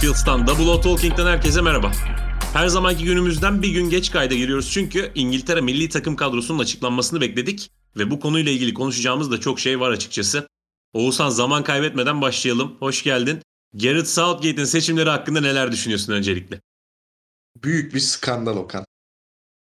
[0.00, 1.92] Craffields'tan Double O Talking'den herkese merhaba.
[2.52, 7.70] Her zamanki günümüzden bir gün geç kayda giriyoruz çünkü İngiltere milli takım kadrosunun açıklanmasını bekledik
[7.96, 10.48] ve bu konuyla ilgili konuşacağımız da çok şey var açıkçası.
[10.92, 12.76] Oğuzhan zaman kaybetmeden başlayalım.
[12.78, 13.42] Hoş geldin.
[13.74, 16.60] Gareth Southgate'in seçimleri hakkında neler düşünüyorsun öncelikle?
[17.62, 18.84] Büyük bir skandal Okan.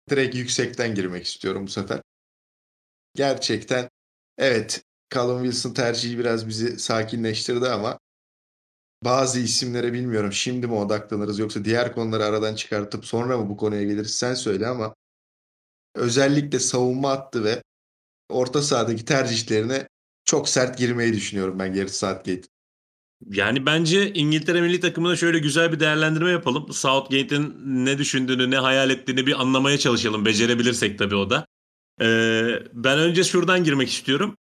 [0.10, 2.02] Direkt yüksekten girmek istiyorum bu sefer.
[3.16, 3.90] Gerçekten
[4.38, 8.00] evet Callum Wilson tercihi biraz bizi sakinleştirdi ama
[9.06, 13.84] bazı isimlere bilmiyorum şimdi mi odaklanırız yoksa diğer konuları aradan çıkartıp sonra mı bu konuya
[13.84, 14.96] geliriz sen söyle ama
[15.96, 17.64] özellikle savunma attı ve
[18.30, 19.88] orta sahadaki tercihlerine
[20.26, 22.42] çok sert girmeyi düşünüyorum ben Gareth Southgate.
[23.30, 26.74] Yani bence İngiltere milli takımına şöyle güzel bir değerlendirme yapalım.
[26.74, 30.26] Southgate'in ne düşündüğünü, ne hayal ettiğini bir anlamaya çalışalım.
[30.26, 31.46] Becerebilirsek tabii o da.
[32.02, 34.38] Ee, ben önce şuradan girmek istiyorum.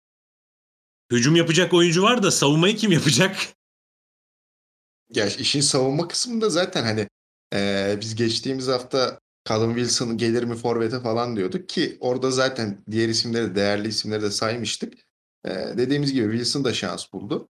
[1.12, 3.38] Hücum yapacak oyuncu var da savunmayı kim yapacak?
[5.16, 7.08] Ya işin savunma kısmında zaten hani
[7.54, 13.10] e, biz geçtiğimiz hafta Callum Wilson gelir mi forvete falan diyorduk ki orada zaten diğer
[13.10, 14.94] isimleri değerli isimleri de saymıştık.
[15.46, 17.50] E, dediğimiz gibi Wilson da şans buldu.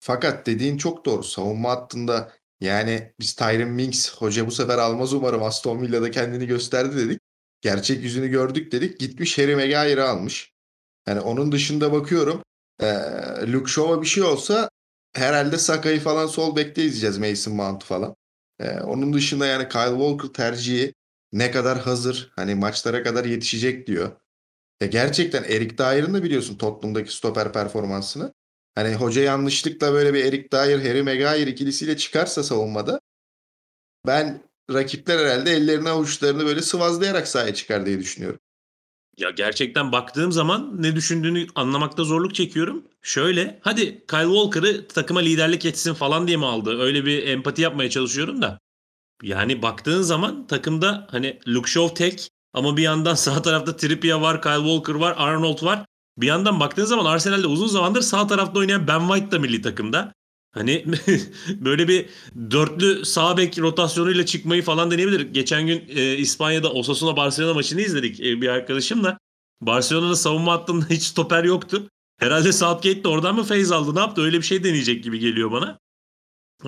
[0.00, 1.22] Fakat dediğin çok doğru.
[1.22, 6.96] Savunma hattında yani biz Tyron Minks hoca bu sefer almaz umarım Aston Villa'da kendini gösterdi
[6.96, 7.20] dedik.
[7.60, 9.00] Gerçek yüzünü gördük dedik.
[9.00, 10.52] Gitmiş Harry Maguire'ı almış.
[11.08, 12.42] Yani onun dışında bakıyorum
[12.80, 12.86] e,
[13.52, 14.70] Luke Shaw'a bir şey olsa
[15.14, 18.16] herhalde Saka'yı falan sol bekte izleyeceğiz Mason Mount falan.
[18.60, 20.94] E, onun dışında yani Kyle Walker tercihi
[21.32, 24.12] ne kadar hazır hani maçlara kadar yetişecek diyor.
[24.80, 28.34] Ya gerçekten Erik Dyer'ın da biliyorsun Tottenham'daki stoper performansını.
[28.74, 33.00] Hani hoca yanlışlıkla böyle bir Erik Dyer, Harry Maguire ikilisiyle çıkarsa savunmada
[34.06, 38.40] ben rakipler herhalde ellerini avuçlarını böyle sıvazlayarak sahaya çıkar diye düşünüyorum.
[39.22, 42.84] Ya gerçekten baktığım zaman ne düşündüğünü anlamakta zorluk çekiyorum.
[43.02, 46.80] Şöyle hadi Kyle Walker'ı takıma liderlik etsin falan diye mi aldı?
[46.80, 48.58] Öyle bir empati yapmaya çalışıyorum da.
[49.22, 54.42] Yani baktığın zaman takımda hani Luke Shaw tek ama bir yandan sağ tarafta Trippier var,
[54.42, 55.84] Kyle Walker var, Arnold var.
[56.18, 60.12] Bir yandan baktığın zaman Arsenal'de uzun zamandır sağ tarafta oynayan Ben White da milli takımda.
[60.52, 60.84] Hani
[61.48, 62.06] böyle bir
[62.50, 65.20] dörtlü sağ bek rotasyonuyla çıkmayı falan deneyebilir.
[65.20, 69.18] Geçen gün e, İspanya'da Osasuna Barcelona maçını izledik e, bir arkadaşımla.
[69.62, 71.88] Barcelona'nın savunma hattında hiç stoper yoktu.
[72.18, 75.52] Herhalde Southgate de oradan mı feyz aldı ne yaptı öyle bir şey deneyecek gibi geliyor
[75.52, 75.78] bana.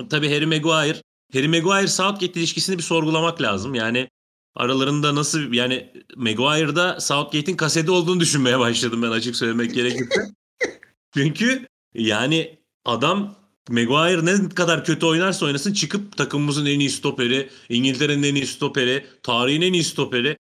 [0.09, 1.01] Tabii Harry Maguire.
[1.33, 3.75] Harry Maguire Southgate ilişkisini bir sorgulamak lazım.
[3.75, 4.09] Yani
[4.55, 10.21] aralarında nasıl yani Maguire'da Southgate'in kaseti olduğunu düşünmeye başladım ben açık söylemek gerekirse.
[11.13, 13.35] Çünkü yani adam
[13.69, 19.05] Maguire ne kadar kötü oynarsa oynasın çıkıp takımımızın en iyi stoperi, İngiltere'nin en iyi stoperi,
[19.23, 20.37] tarihin en iyi stoperi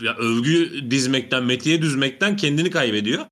[0.00, 3.26] ya övgü dizmekten, metiye düzmekten kendini kaybediyor.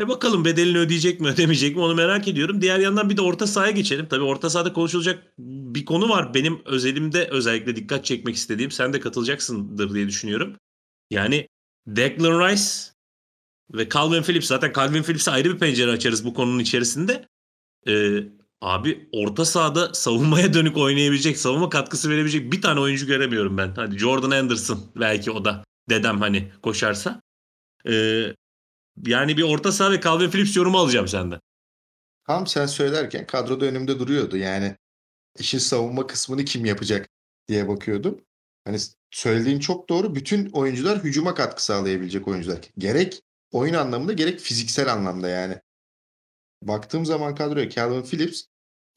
[0.00, 2.62] E bakalım bedelini ödeyecek mi ödemeyecek mi onu merak ediyorum.
[2.62, 4.06] Diğer yandan bir de orta sahaya geçelim.
[4.06, 6.34] Tabii orta sahada konuşulacak bir konu var.
[6.34, 8.70] Benim özelimde özellikle dikkat çekmek istediğim.
[8.70, 10.56] Sen de katılacaksındır diye düşünüyorum.
[11.10, 11.48] Yani
[11.86, 12.64] Declan Rice
[13.74, 14.46] ve Calvin Phillips.
[14.46, 17.28] Zaten Calvin Phillips'e ayrı bir pencere açarız bu konunun içerisinde.
[17.88, 18.22] Ee,
[18.60, 23.72] abi orta sahada savunmaya dönük oynayabilecek, savunma katkısı verebilecek bir tane oyuncu göremiyorum ben.
[23.76, 27.22] Hadi Jordan Anderson belki o da dedem hani koşarsa.
[27.88, 28.34] Ee,
[29.06, 31.40] yani bir orta saha ve Calvin Phillips yorumu alacağım senden.
[32.26, 34.36] Tam sen söylerken kadroda önümde duruyordu.
[34.36, 34.76] Yani
[35.38, 37.08] işin savunma kısmını kim yapacak
[37.48, 38.20] diye bakıyordum.
[38.64, 38.78] Hani
[39.10, 40.14] söylediğin çok doğru.
[40.14, 42.58] Bütün oyuncular hücuma katkı sağlayabilecek oyuncular.
[42.78, 45.60] Gerek oyun anlamında gerek fiziksel anlamda yani.
[46.62, 48.42] Baktığım zaman kadroya Calvin Phillips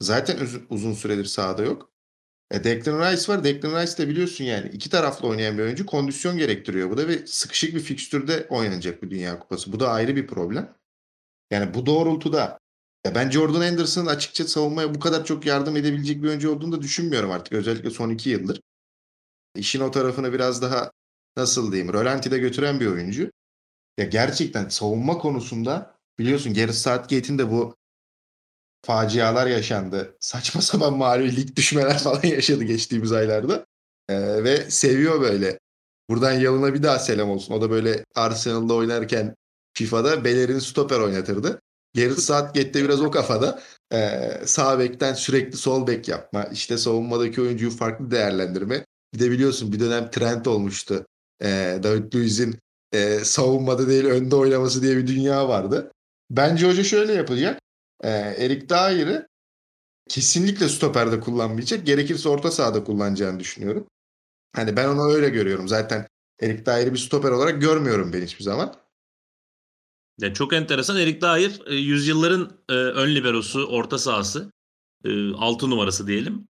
[0.00, 1.92] zaten uzun, süredir sahada yok.
[2.50, 3.44] E Declan Rice var.
[3.44, 7.26] Declan Rice de biliyorsun yani iki taraflı oynayan bir oyuncu kondisyon gerektiriyor bu da ve
[7.26, 9.72] sıkışık bir fikstürde oynanacak bu Dünya Kupası.
[9.72, 10.76] Bu da ayrı bir problem.
[11.50, 12.58] Yani bu doğrultuda
[13.06, 16.82] ya ben Jordan Anderson'ın açıkça savunmaya bu kadar çok yardım edebilecek bir oyuncu olduğunu da
[16.82, 17.52] düşünmüyorum artık.
[17.52, 18.60] Özellikle son iki yıldır.
[19.56, 20.90] İşin o tarafını biraz daha
[21.36, 23.30] nasıl diyeyim rölantide götüren bir oyuncu.
[23.98, 27.76] Ya gerçekten savunma konusunda biliyorsun Gareth Southgate'in de bu
[28.84, 30.16] facialar yaşandı.
[30.20, 33.66] Saçma sapan mağlubi lig düşmeler falan yaşadı geçtiğimiz aylarda.
[34.08, 35.58] Ee, ve seviyor böyle.
[36.10, 37.54] Buradan Yalın'a bir daha selam olsun.
[37.54, 39.34] O da böyle Arsenal'da oynarken
[39.74, 41.60] FIFA'da Bellerin stoper oynatırdı.
[41.96, 43.62] Gareth Southgate'de biraz o kafada.
[43.92, 46.44] Ee, sağ bekten sürekli sol bek yapma.
[46.44, 48.84] İşte savunmadaki oyuncuyu farklı değerlendirme.
[49.14, 51.06] Bir de biliyorsun bir dönem trend olmuştu.
[51.42, 52.58] Ee, David Luiz'in
[52.92, 55.92] e, savunmada değil önde oynaması diye bir dünya vardı.
[56.30, 57.60] Bence hoca şöyle yapacak.
[58.00, 59.28] Ee, Erik Dyer'ı
[60.08, 61.86] kesinlikle stoperde kullanmayacak.
[61.86, 63.86] Gerekirse orta sahada kullanacağını düşünüyorum.
[64.56, 65.68] Hani ben onu öyle görüyorum.
[65.68, 66.08] Zaten
[66.40, 68.74] Erik Dyer'ı bir stoper olarak görmüyorum ben hiçbir zaman.
[70.18, 70.96] Ya çok enteresan.
[70.96, 74.52] Erik Dyer e, yüzyılların e, ön liberosu, orta sahası.
[75.04, 76.48] E, 6 numarası diyelim.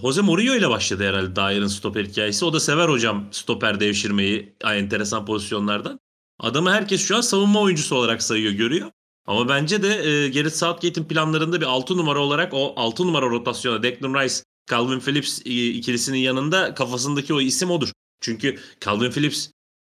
[0.00, 2.44] Jose Mourinho ile başladı herhalde Dyer'ın stoper hikayesi.
[2.44, 6.00] O da sever hocam stoper devşirmeyi enteresan pozisyonlardan.
[6.38, 8.90] Adamı herkes şu an savunma oyuncusu olarak sayıyor, görüyor.
[9.26, 13.82] Ama bence de e, Gareth Southgate'in planlarında bir 6 numara olarak o 6 numara rotasyona
[13.82, 14.34] Declan Rice,
[14.70, 17.92] Calvin Phillips e, ikilisinin yanında kafasındaki o isim odur.
[18.20, 19.48] Çünkü Calvin Phillips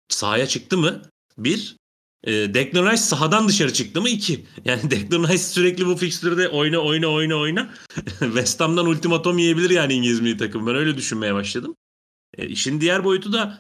[0.09, 1.01] sahaya çıktı mı?
[1.37, 1.75] Bir.
[2.23, 4.09] E, Declan Rice sahadan dışarı çıktı mı?
[4.09, 4.45] iki.
[4.65, 7.73] Yani Declan Rice sürekli bu fikstürde oyna oyna oyna oyna.
[8.19, 10.67] West Ham'dan ultimatom yiyebilir yani İngiliz milli takım.
[10.67, 11.75] Ben öyle düşünmeye başladım.
[12.37, 13.59] E, işin diğer boyutu da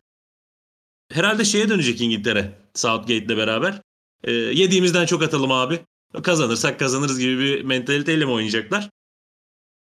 [1.11, 3.81] herhalde şeye dönecek İngiltere Southgate'le beraber.
[4.23, 5.79] E, yediğimizden çok atalım abi.
[6.23, 8.89] Kazanırsak kazanırız gibi bir mentaliteyle mi oynayacaklar?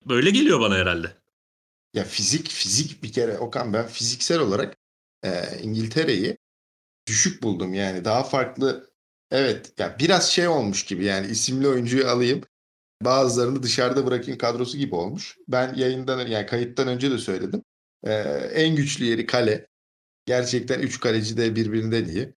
[0.08, 1.16] Böyle geliyor bana herhalde.
[1.94, 4.76] Ya fizik fizik bir kere Okan ben fiziksel olarak
[5.22, 6.38] e, İngiltere'yi
[7.06, 8.90] düşük buldum yani daha farklı
[9.31, 12.42] evet ya biraz şey olmuş gibi yani isimli oyuncuyu alayım
[13.02, 15.37] bazılarını dışarıda bırakayım kadrosu gibi olmuş.
[15.48, 17.62] Ben yayından yani kayıttan önce de söyledim.
[18.04, 18.12] Ee,
[18.54, 19.66] en güçlü yeri kale.
[20.26, 22.34] Gerçekten 3 kaleci de birbirinden iyi.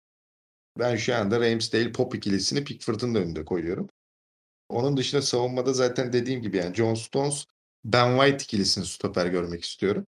[0.80, 3.90] Ben şu anda Ramsdale Pop ikilisini Pickford'un da önünde koyuyorum.
[4.70, 7.46] Onun dışında savunmada zaten dediğim gibi yani John Stones,
[7.86, 10.06] Ben White ikilisini stoper görmek istiyorum.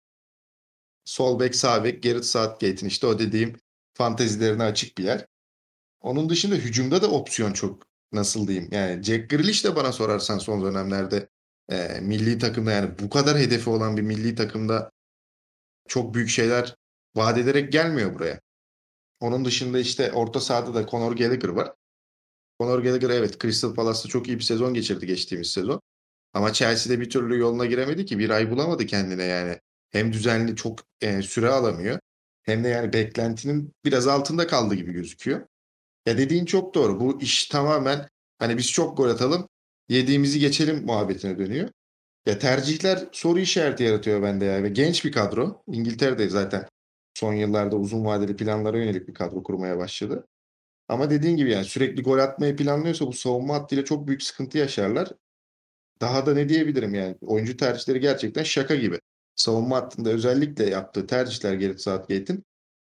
[1.06, 3.60] Sol bek, sağ bek, Gareth Southgate'in işte o dediğim
[3.94, 5.25] fantezilerine açık bir yer.
[6.01, 10.63] Onun dışında hücumda da opsiyon çok nasıl diyeyim yani Jack Grealish de bana sorarsan son
[10.63, 11.30] dönemlerde
[11.69, 14.92] e, milli takımda yani bu kadar hedefi olan bir milli takımda
[15.88, 16.75] çok büyük şeyler
[17.15, 18.42] vaat ederek gelmiyor buraya.
[19.23, 21.73] Onun dışında işte orta sahada da Conor Gallagher var.
[22.59, 25.81] Conor Gallagher evet Crystal Palace'ta çok iyi bir sezon geçirdi geçtiğimiz sezon.
[26.33, 28.19] Ama Chelsea'de bir türlü yoluna giremedi ki.
[28.19, 29.59] Bir ay bulamadı kendine yani.
[29.91, 31.99] Hem düzenli çok e, süre alamıyor.
[32.43, 35.41] Hem de yani beklentinin biraz altında kaldı gibi gözüküyor.
[36.05, 36.99] Ya dediğin çok doğru.
[36.99, 38.09] Bu iş tamamen
[38.39, 39.47] hani biz çok gol atalım,
[39.89, 41.69] yediğimizi geçelim muhabbetine dönüyor.
[42.25, 44.63] Ya tercihler soru işareti yaratıyor bende ya.
[44.63, 45.63] Ve genç bir kadro.
[45.67, 46.67] İngiltere'de zaten
[47.13, 50.27] son yıllarda uzun vadeli planlara yönelik bir kadro kurmaya başladı.
[50.88, 55.10] Ama dediğin gibi yani sürekli gol atmayı planlıyorsa bu savunma hattıyla çok büyük sıkıntı yaşarlar.
[56.01, 59.00] Daha da ne diyebilirim yani oyuncu tercihleri gerçekten şaka gibi.
[59.36, 62.44] Savunma hattında özellikle yaptığı tercihler Gareth Southgate'in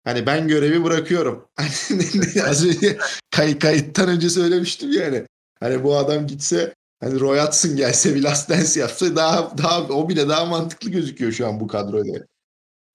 [0.08, 1.50] Hani ben görevi bırakıyorum.
[2.48, 2.98] Az önce
[3.32, 5.26] kay, kayıttan önce söylemiştim yani.
[5.60, 10.10] Hani bu adam gitse hani Roy Hudson gelse bir Last Dance yapsa daha daha o
[10.10, 12.20] bile daha mantıklı gözüküyor şu an bu kadroyla.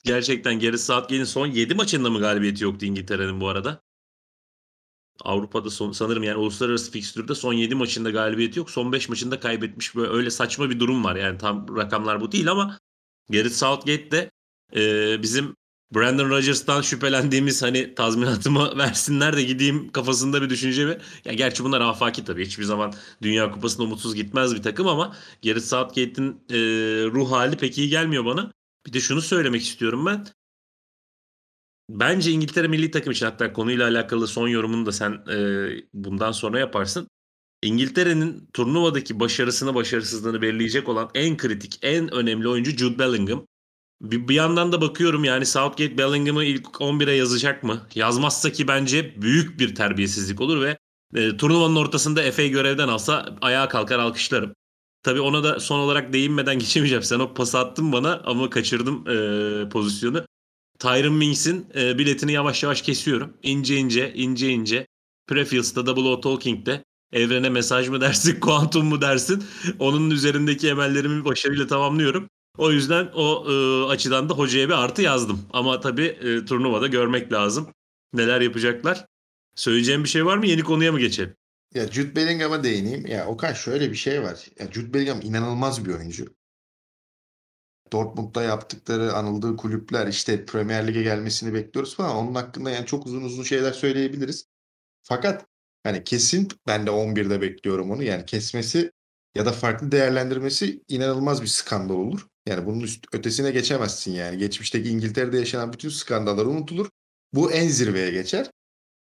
[0.05, 3.83] Gerçekten Gareth Southgate'in son 7 maçında mı galibiyeti yoktu İngiltere'nin bu arada?
[5.21, 8.71] Avrupa'da son, sanırım yani uluslararası fikstürde son 7 maçında galibiyeti yok.
[8.71, 11.17] Son 5 maçında kaybetmiş böyle öyle saçma bir durum var.
[11.17, 12.79] Yani tam rakamlar bu değil ama
[13.31, 14.31] Gareth Southgate de
[14.77, 15.57] e, bizim
[15.95, 20.99] Brandon Rodgers'tan şüphelendiğimiz hani tazminatımı versinler de gideyim kafasında bir düşünce mi?
[21.25, 22.47] Ya gerçi bunlar afaki tabii.
[22.47, 26.57] Hiçbir zaman Dünya Kupası'nda umutsuz gitmez bir takım ama Gareth Southgate'in e,
[27.11, 28.53] ruh hali pek iyi gelmiyor bana.
[28.87, 30.27] Bir de şunu söylemek istiyorum ben.
[31.91, 36.59] Bence İngiltere milli takım için hatta konuyla alakalı son yorumunu da sen e, bundan sonra
[36.59, 37.09] yaparsın.
[37.63, 43.47] İngiltere'nin turnuvadaki başarısını başarısızlığını belirleyecek olan en kritik, en önemli oyuncu Jude Bellingham.
[44.01, 47.87] Bir, bir yandan da bakıyorum yani Southgate Bellingham'ı ilk 11'e yazacak mı?
[47.95, 50.79] Yazmazsa ki bence büyük bir terbiyesizlik olur ve
[51.15, 54.55] e, turnuvanın ortasında Efe'yi görevden alsa ayağa kalkar alkışlarım.
[55.03, 57.03] Tabii ona da son olarak değinmeden geçemeyeceğim.
[57.03, 60.27] Sen o pas attın bana ama kaçırdım e, pozisyonu.
[60.79, 63.37] Tyron Mings'in e, biletini yavaş yavaş kesiyorum.
[63.43, 64.87] İnce ince, ince ince.
[65.27, 69.45] Prefield'da Double O Talking'de evrene mesaj mı dersin, kuantum mu dersin?
[69.79, 72.29] Onun üzerindeki emellerimi başarıyla tamamlıyorum.
[72.59, 75.43] O yüzden o e, açıdan da hocaya bir artı yazdım.
[75.53, 77.69] Ama tabii e, turnuvada görmek lazım.
[78.13, 79.07] Neler yapacaklar.
[79.57, 80.47] Söyleyeceğim bir şey var mı?
[80.47, 81.35] Yeni konuya mı geçelim?
[81.75, 83.07] Ya Jude Bellingham'a değineyim.
[83.07, 84.47] Ya Okan şöyle bir şey var.
[84.59, 86.35] Ya Jude Bellingham inanılmaz bir oyuncu.
[87.93, 92.17] Dortmund'da yaptıkları, anıldığı kulüpler işte Premier Lig'e gelmesini bekliyoruz falan.
[92.17, 94.47] Onun hakkında yani çok uzun uzun şeyler söyleyebiliriz.
[95.03, 95.47] Fakat
[95.85, 98.03] hani kesin ben de 11'de bekliyorum onu.
[98.03, 98.93] Yani kesmesi
[99.35, 102.27] ya da farklı değerlendirmesi inanılmaz bir skandal olur.
[102.47, 104.39] Yani bunun üst, ötesine geçemezsin yani.
[104.39, 106.89] Geçmişteki İngiltere'de yaşanan bütün skandallar unutulur.
[107.35, 108.51] Bu en zirveye geçer.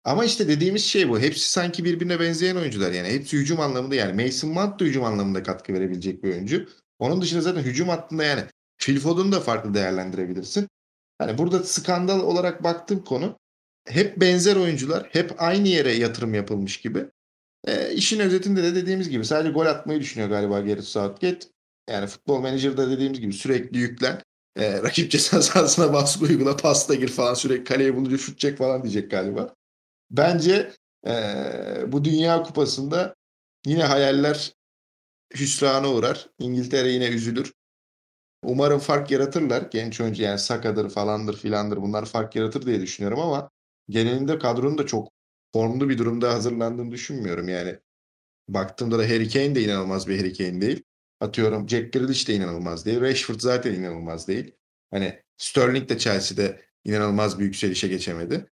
[0.08, 1.20] Ama işte dediğimiz şey bu.
[1.20, 3.08] Hepsi sanki birbirine benzeyen oyuncular yani.
[3.08, 4.24] Hepsi hücum anlamında yani.
[4.24, 6.70] Mason Mount da hücum anlamında katkı verebilecek bir oyuncu.
[7.00, 8.44] Onun dışında zaten hücum hattında yani
[8.78, 10.68] Phil Foden'u da farklı değerlendirebilirsin.
[11.18, 13.40] Hani burada skandal olarak baktığım konu
[13.88, 17.06] hep benzer oyuncular, hep aynı yere yatırım yapılmış gibi.
[17.68, 21.48] E, işin özetinde de dediğimiz gibi sadece gol atmayı düşünüyor galiba Gareth Southgate.
[21.90, 24.22] Yani futbol menajerde dediğimiz gibi sürekli yüklen.
[24.56, 28.84] E, rakip ceza sahasına baskı uygula, pasta gir falan sürekli kaleye bulunca şut çek falan
[28.84, 29.57] diyecek galiba.
[30.12, 30.74] Bence
[31.08, 31.12] e,
[31.88, 33.16] bu Dünya Kupası'nda
[33.66, 34.54] yine hayaller
[35.36, 36.30] hüsrana uğrar.
[36.40, 37.54] İngiltere yine üzülür.
[38.44, 39.62] Umarım fark yaratırlar.
[39.62, 43.50] Genç oyuncu yani Saka'dır falandır filandır bunlar fark yaratır diye düşünüyorum ama
[43.90, 45.12] genelinde kadronun da çok
[45.54, 47.80] formlu bir durumda hazırlandığını düşünmüyorum yani.
[48.50, 50.84] Baktığımda da Harry Kane de inanılmaz bir Harry Kane değil.
[51.20, 53.02] Atıyorum Jack Grealish de inanılmaz değil.
[53.02, 54.56] Rashford zaten inanılmaz değil.
[54.92, 58.50] Hani Sterling de Chelsea'de inanılmaz bir yükselişe geçemedi.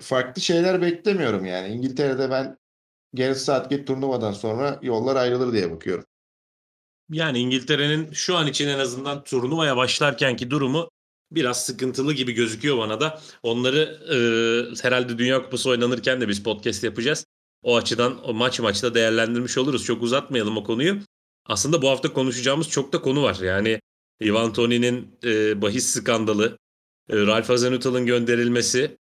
[0.00, 1.68] Farklı şeyler beklemiyorum yani.
[1.68, 2.58] İngiltere'de ben
[3.12, 6.04] Gareth Southgate turnuvadan sonra yollar ayrılır diye bakıyorum.
[7.10, 10.90] Yani İngiltere'nin şu an için en azından turnuvaya başlarkenki durumu
[11.32, 13.20] biraz sıkıntılı gibi gözüküyor bana da.
[13.42, 13.78] Onları
[14.14, 14.16] e,
[14.82, 17.26] herhalde Dünya Kupası oynanırken de biz podcast yapacağız.
[17.62, 19.84] O açıdan o maç maçta değerlendirmiş oluruz.
[19.84, 20.98] Çok uzatmayalım o konuyu.
[21.46, 23.38] Aslında bu hafta konuşacağımız çok da konu var.
[23.42, 23.80] Yani
[24.22, 26.58] Ivan Toni'nin e, bahis skandalı,
[27.10, 28.98] e, Ralf Hasenhüttl'ın gönderilmesi,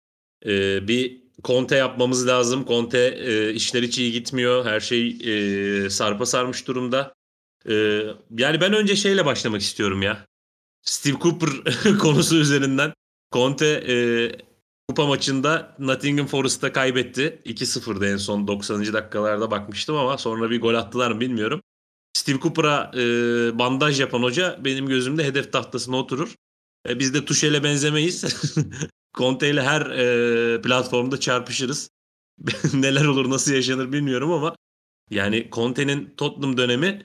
[0.47, 2.65] e, bir Conte yapmamız lazım.
[2.67, 4.65] Conte e, işler hiç iyi gitmiyor.
[4.67, 5.09] Her şey
[5.87, 7.15] e, sarpa sarmış durumda.
[7.69, 7.75] E,
[8.39, 10.27] yani ben önce şeyle başlamak istiyorum ya.
[10.83, 11.51] Steve Cooper
[11.99, 12.93] konusu üzerinden.
[13.33, 13.95] Conte e,
[14.89, 17.43] kupa maçında Nottingham Forest'a kaybetti.
[17.47, 18.93] 2-0'da en son 90.
[18.93, 21.61] dakikalarda bakmıştım ama sonra bir gol attılar mı bilmiyorum.
[22.13, 23.01] Steve Cooper'a e,
[23.59, 26.35] bandaj yapan hoca benim gözümde hedef tahtasına oturur.
[26.89, 28.25] E, biz de Tuşel'e benzemeyiz.
[29.15, 31.91] Conte ile her e, platformda çarpışırız.
[32.75, 34.57] Neler olur nasıl yaşanır bilmiyorum ama
[35.11, 37.05] yani Conte'nin Tottenham dönemi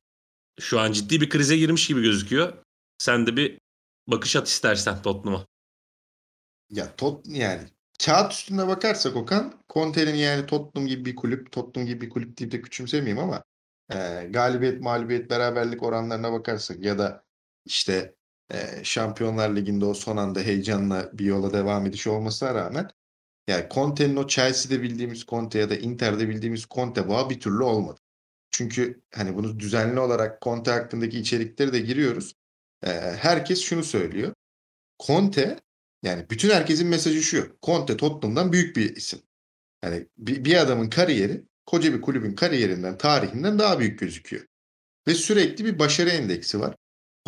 [0.60, 2.54] şu an ciddi bir krize girmiş gibi gözüküyor.
[2.98, 3.60] Sen de bir
[4.08, 5.46] bakış at istersen Tottenham'a.
[6.70, 7.68] Ya Tot yani
[8.06, 12.52] kağıt üstünde bakarsak Okan Conte'nin yani Tottenham gibi bir kulüp, Tottenham gibi bir kulüp deyip
[12.52, 13.44] de küçümsemeyeyim ama
[13.90, 17.24] e, galibiyet, mağlubiyet, beraberlik oranlarına bakarsak ya da
[17.66, 18.16] işte
[18.54, 22.90] e, Şampiyonlar Ligi'nde o son anda heyecanla bir yola devam ediş olmasına rağmen
[23.48, 28.00] yani Conte'nin o Chelsea'de bildiğimiz Conte ya da Inter'de bildiğimiz Conte bağı bir türlü olmadı.
[28.52, 32.36] Çünkü hani bunu düzenli olarak Conte hakkındaki içerikleri de giriyoruz.
[32.86, 34.34] E, herkes şunu söylüyor.
[35.08, 35.60] Conte
[36.04, 37.58] yani bütün herkesin mesajı şu.
[37.64, 39.20] Conte Tottenham'dan büyük bir isim.
[39.84, 44.46] Yani bir, bir adamın kariyeri koca bir kulübün kariyerinden, tarihinden daha büyük gözüküyor.
[45.08, 46.76] Ve sürekli bir başarı endeksi var.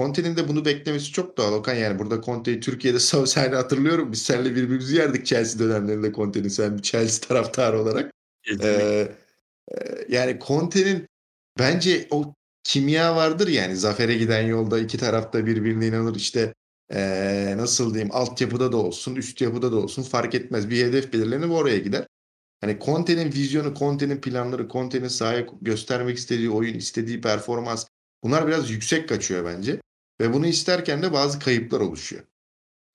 [0.02, 1.74] Conte'nin de bunu beklemesi çok doğal Okan.
[1.74, 4.12] Yani burada Conte'yi Türkiye'de seni hatırlıyorum.
[4.12, 8.12] Biz seninle birbirimizi yerdik Chelsea dönemlerinde Conte'nin sen bir Chelsea taraftarı olarak.
[8.64, 9.12] Ee,
[10.10, 11.08] yani Conte'nin
[11.60, 16.54] bence o kimya vardır yani zafere giden yolda iki tarafta birbirine inanır işte
[16.94, 21.50] ee, nasıl diyeyim altyapıda da olsun üst yapıda da olsun fark etmez bir hedef belirlenir
[21.50, 22.08] oraya gider.
[22.62, 27.86] Hani Conte'nin vizyonu, Conte'nin planları, Conte'nin sahaya göstermek istediği oyun, istediği performans
[28.24, 29.82] bunlar biraz yüksek kaçıyor bence.
[30.22, 32.24] Ve bunu isterken de bazı kayıplar oluşuyor.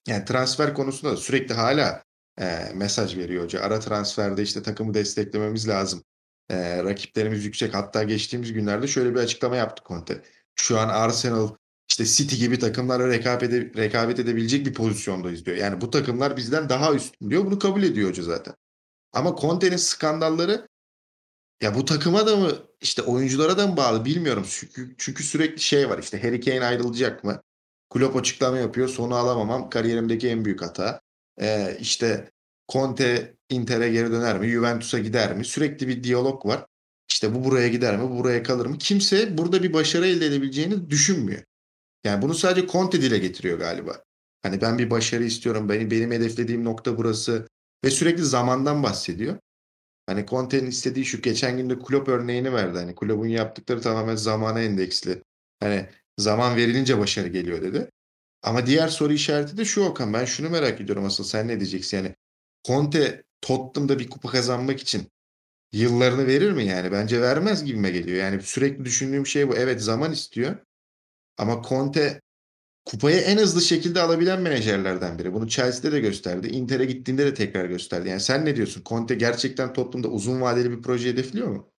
[0.08, 2.04] Yani transfer konusunda da sürekli hala
[2.40, 3.60] e, mesaj veriyor hoca.
[3.60, 6.04] Ara transferde işte takımı desteklememiz lazım.
[6.50, 7.74] E, rakiplerimiz yüksek.
[7.74, 10.22] Hatta geçtiğimiz günlerde şöyle bir açıklama yaptı Conte.
[10.54, 11.50] Şu an Arsenal
[11.90, 15.56] işte City gibi takımlarla rekabet, ede, rekabet edebilecek bir pozisyondayız diyor.
[15.56, 17.46] Yani bu takımlar bizden daha üstün diyor.
[17.46, 18.54] Bunu kabul ediyor hoca zaten.
[19.12, 20.68] Ama Conte'nin skandalları
[21.62, 24.46] ya bu takıma da mı işte oyunculara da mı bağlı bilmiyorum.
[24.50, 27.42] Çünkü, çünkü sürekli şey var işte Harry Kane ayrılacak mı?
[27.90, 28.88] Klopp açıklama yapıyor.
[28.88, 31.00] Sonu alamamam kariyerimdeki en büyük hata.
[31.40, 32.30] Ee, işte
[32.72, 34.48] Conte Inter'e geri döner mi?
[34.48, 35.44] Juventus'a gider mi?
[35.44, 36.66] Sürekli bir diyalog var.
[37.10, 38.02] İşte bu buraya gider mi?
[38.02, 38.78] Bu buraya kalır mı?
[38.78, 41.42] Kimse burada bir başarı elde edebileceğini düşünmüyor.
[42.04, 44.02] Yani bunu sadece Conte dile getiriyor galiba.
[44.42, 45.68] Hani ben bir başarı istiyorum.
[45.68, 47.48] Benim, benim hedeflediğim nokta burası.
[47.84, 49.38] Ve sürekli zamandan bahsediyor.
[50.06, 52.78] Hani Conte'nin istediği şu geçen günde Klopp örneğini verdi.
[52.78, 55.22] Hani Klopp'un yaptıkları tamamen zamana endeksli.
[55.60, 55.86] Hani
[56.18, 57.90] zaman verilince başarı geliyor dedi.
[58.42, 60.12] Ama diğer soru işareti de şu Okan.
[60.12, 61.96] Ben şunu merak ediyorum asıl sen ne diyeceksin?
[61.96, 62.14] Yani
[62.66, 65.08] Conte Tottenham'da bir kupa kazanmak için
[65.72, 66.92] yıllarını verir mi yani?
[66.92, 68.18] Bence vermez gibime geliyor.
[68.18, 69.56] Yani sürekli düşündüğüm şey bu.
[69.56, 70.56] Evet zaman istiyor.
[71.38, 72.20] Ama Conte
[72.86, 75.34] kupayı en hızlı şekilde alabilen menajerlerden biri.
[75.34, 76.48] Bunu Chelsea'de de gösterdi.
[76.48, 78.08] Inter'e gittiğinde de tekrar gösterdi.
[78.08, 78.82] Yani sen ne diyorsun?
[78.86, 81.72] Conte gerçekten Tottenham'da uzun vadeli bir proje hedefliyor mu?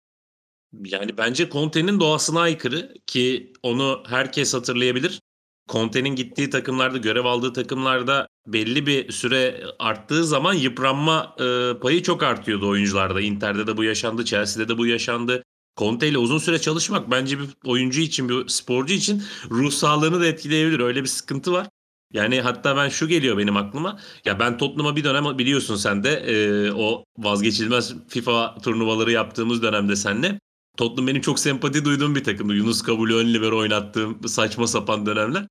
[0.85, 5.21] Yani bence Conte'nin doğasına aykırı ki onu herkes hatırlayabilir.
[5.69, 12.23] Conte'nin gittiği takımlarda, görev aldığı takımlarda belli bir süre arttığı zaman yıpranma e, payı çok
[12.23, 13.21] artıyordu oyuncularda.
[13.21, 15.43] Inter'de de bu yaşandı, Chelsea'de de bu yaşandı.
[15.77, 20.25] Conte ile uzun süre çalışmak bence bir oyuncu için, bir sporcu için ruh sağlığını da
[20.25, 20.79] etkileyebilir.
[20.79, 21.67] Öyle bir sıkıntı var.
[22.13, 23.99] Yani hatta ben şu geliyor benim aklıma.
[24.25, 29.95] Ya ben Tottenham'a bir dönem biliyorsun sen de e, o vazgeçilmez FIFA turnuvaları yaptığımız dönemde
[29.95, 30.39] senle.
[30.77, 32.53] Tottenham benim çok sempati duyduğum bir takımdı.
[32.53, 35.47] Yunus Kabulü ön libero oynattığım saçma sapan dönemler.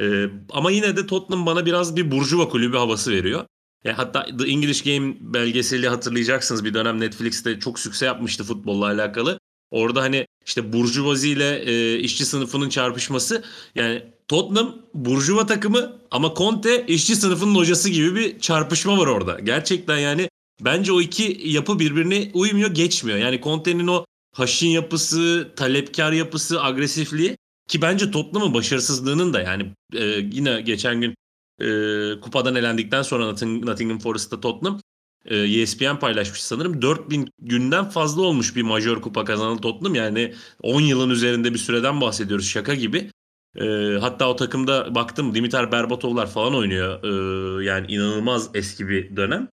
[0.00, 3.44] E, ama yine de Tottenham bana biraz bir burjuva kulübü havası veriyor.
[3.84, 6.64] E, hatta The English Game belgeseli hatırlayacaksınız.
[6.64, 9.38] Bir dönem Netflix'te çok sükse yapmıştı futbolla alakalı.
[9.74, 16.86] Orada hani işte burjuvazi ile e, işçi sınıfının çarpışması yani Tottenham burjuva takımı ama Conte
[16.86, 19.40] işçi sınıfının hocası gibi bir çarpışma var orada.
[19.40, 20.28] Gerçekten yani
[20.60, 23.18] bence o iki yapı birbirine uymuyor, geçmiyor.
[23.18, 24.04] Yani Conte'nin o
[24.34, 27.36] haşin yapısı, talepkar yapısı, agresifliği
[27.68, 31.14] ki bence Tottenham'ın başarısızlığının da yani e, yine geçen gün
[31.60, 31.66] e,
[32.20, 34.80] kupadan elendikten sonra Nottingham Forest'ta Tottenham
[35.24, 36.82] e, ESPN paylaşmış sanırım.
[36.82, 39.94] 4000 günden fazla olmuş bir majör kupa kazanan Tottenham.
[39.94, 43.10] Yani 10 yılın üzerinde bir süreden bahsediyoruz şaka gibi.
[43.56, 43.64] E,
[44.00, 47.04] hatta o takımda baktım Dimitar Berbatovlar falan oynuyor.
[47.04, 49.48] E, yani inanılmaz eski bir dönem.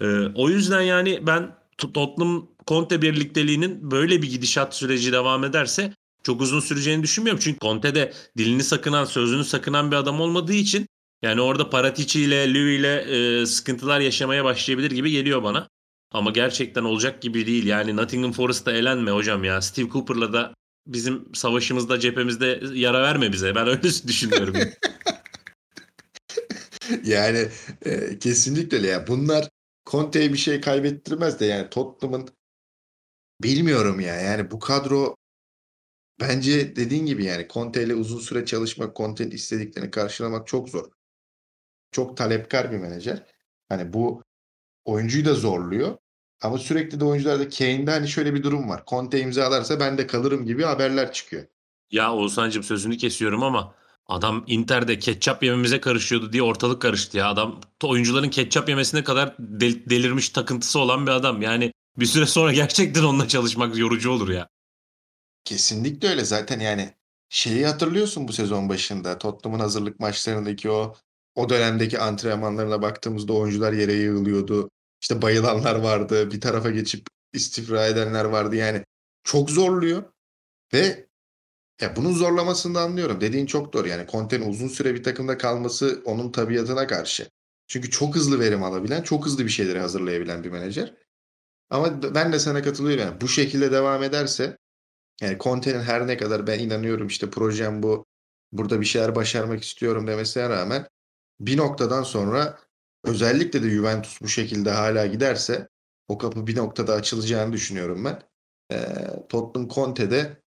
[0.00, 6.40] E, o yüzden yani ben Tottenham Conte birlikteliğinin böyle bir gidişat süreci devam ederse çok
[6.40, 7.40] uzun süreceğini düşünmüyorum.
[7.44, 10.86] Çünkü Conte de dilini sakınan, sözünü sakınan bir adam olmadığı için
[11.22, 12.96] yani orada Paratici ile Louis ile
[13.40, 15.68] e, sıkıntılar yaşamaya başlayabilir gibi geliyor bana.
[16.10, 17.66] Ama gerçekten olacak gibi değil.
[17.66, 19.62] Yani Nottingham Forest'ta elenme hocam ya.
[19.62, 20.54] Steve Cooper'la da
[20.86, 23.54] bizim savaşımızda cephemizde yara verme bize.
[23.54, 24.54] Ben öyle düşünüyorum.
[27.04, 27.48] yani
[27.84, 28.86] e, kesinlikle öyle.
[28.86, 29.06] Ya.
[29.06, 29.48] Bunlar
[29.86, 32.28] Conte'ye bir şey kaybettirmez de yani Tottenham'ın
[33.42, 34.14] bilmiyorum ya.
[34.14, 35.16] Yani bu kadro
[36.20, 40.97] bence dediğin gibi yani Conte ile uzun süre çalışmak, Conte'nin istediklerini karşılamak çok zor
[41.92, 43.22] çok talepkar bir menajer.
[43.68, 44.22] Hani bu
[44.84, 45.96] oyuncuyu da zorluyor.
[46.42, 48.82] Ama sürekli de oyuncularda Kane'de hani şöyle bir durum var.
[48.86, 51.46] Conte imzalarsa ben de kalırım gibi haberler çıkıyor.
[51.90, 53.74] Ya Oğuzhan'cığım sözünü kesiyorum ama
[54.06, 57.28] adam Inter'de ketçap yememize karışıyordu diye ortalık karıştı ya.
[57.28, 61.42] Adam oyuncuların ketçap yemesine kadar del- delirmiş takıntısı olan bir adam.
[61.42, 64.48] Yani bir süre sonra gerçekten onunla çalışmak yorucu olur ya.
[65.44, 66.94] Kesinlikle öyle zaten yani
[67.28, 70.94] şeyi hatırlıyorsun bu sezon başında Tottenham'ın hazırlık maçlarındaki o
[71.38, 74.70] o dönemdeki antrenmanlarına baktığımızda oyuncular yere yığılıyordu.
[75.00, 76.30] İşte bayılanlar vardı.
[76.30, 78.56] Bir tarafa geçip istifra edenler vardı.
[78.56, 78.84] Yani
[79.24, 80.02] çok zorluyor.
[80.74, 81.08] Ve
[81.80, 83.20] ya bunun zorlamasını da anlıyorum.
[83.20, 83.88] Dediğin çok doğru.
[83.88, 87.28] Yani Conte'nin uzun süre bir takımda kalması onun tabiatına karşı.
[87.66, 90.94] Çünkü çok hızlı verim alabilen, çok hızlı bir şeyleri hazırlayabilen bir menajer.
[91.70, 93.04] Ama ben de sana katılıyorum.
[93.04, 94.56] Yani bu şekilde devam ederse
[95.20, 98.06] yani Conte'nin her ne kadar ben inanıyorum işte projem bu,
[98.52, 100.88] burada bir şeyler başarmak istiyorum demesine rağmen
[101.40, 102.58] bir noktadan sonra
[103.04, 105.68] özellikle de Juventus bu şekilde hala giderse
[106.08, 108.22] o kapı bir noktada açılacağını düşünüyorum ben.
[108.72, 108.78] E,
[109.28, 110.42] Tottenham Conte'de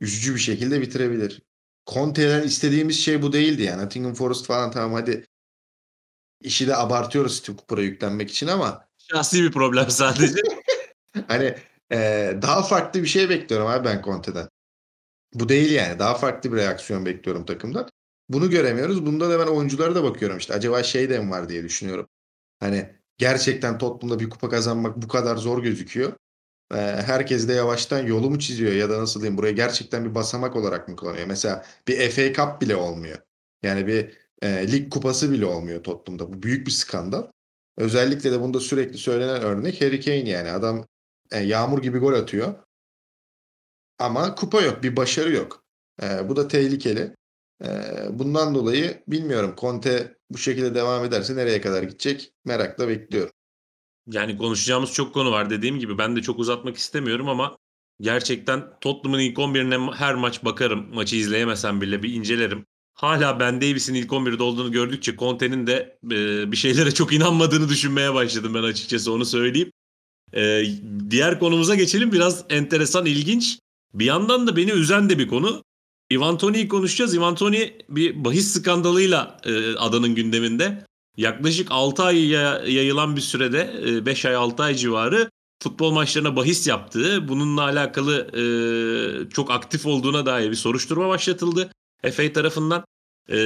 [0.00, 1.42] üzücü bir şekilde bitirebilir.
[1.86, 3.82] Conte'den istediğimiz şey bu değildi yani.
[3.82, 5.26] Nottingham Forest falan tamam hadi
[6.40, 10.42] işi de abartıyoruz Steve Cooper'a yüklenmek için ama şahsi bir problem sadece.
[11.28, 11.54] hani
[11.92, 11.98] e,
[12.42, 14.48] daha farklı bir şey bekliyorum abi ben Conte'den.
[15.34, 15.98] Bu değil yani.
[15.98, 17.88] Daha farklı bir reaksiyon bekliyorum takımdan.
[18.32, 19.06] Bunu göremiyoruz.
[19.06, 20.54] Bunda da ben oyunculara da bakıyorum işte.
[20.54, 22.08] Acaba şey de mi var diye düşünüyorum.
[22.60, 26.12] Hani gerçekten Tottenham'da bir kupa kazanmak bu kadar zor gözüküyor.
[26.74, 30.56] Ee, herkes de yavaştan yolu mu çiziyor ya da nasıl diyeyim buraya gerçekten bir basamak
[30.56, 31.26] olarak mı kullanıyor?
[31.26, 33.18] Mesela bir FA Cup bile olmuyor.
[33.62, 36.32] Yani bir e, lig kupası bile olmuyor Tottenham'da.
[36.32, 37.26] Bu büyük bir skandal.
[37.76, 40.50] Özellikle de bunda sürekli söylenen örnek Harry Kane yani.
[40.50, 40.86] Adam
[41.32, 42.54] e, yağmur gibi gol atıyor.
[43.98, 45.64] Ama kupa yok, bir başarı yok.
[46.02, 47.14] E, bu da tehlikeli.
[48.10, 53.32] Bundan dolayı bilmiyorum Conte bu şekilde devam ederse nereye kadar gidecek merakla bekliyorum.
[54.06, 57.56] Yani konuşacağımız çok konu var dediğim gibi ben de çok uzatmak istemiyorum ama
[58.00, 60.94] gerçekten Tottenham'ın ilk 11'ine her maç bakarım.
[60.94, 62.66] Maçı izleyemesem bile bir incelerim.
[62.94, 65.98] Hala Ben Davies'in ilk 11'de olduğunu gördükçe Conte'nin de
[66.52, 69.72] bir şeylere çok inanmadığını düşünmeye başladım ben açıkçası onu söyleyeyim.
[71.10, 73.58] diğer konumuza geçelim biraz enteresan ilginç.
[73.94, 75.64] Bir yandan da beni üzen de bir konu.
[76.12, 77.14] Ivan Tony'yi konuşacağız.
[77.14, 80.86] Ivan Tony bir bahis skandalıyla e, adanın gündeminde.
[81.16, 82.28] Yaklaşık 6 ay
[82.74, 85.30] yayılan bir sürede 5 e, ay 6 ay civarı
[85.62, 88.44] futbol maçlarına bahis yaptığı, bununla alakalı e,
[89.30, 91.72] çok aktif olduğuna dair bir soruşturma başlatıldı
[92.12, 92.84] FA tarafından.
[93.30, 93.36] E,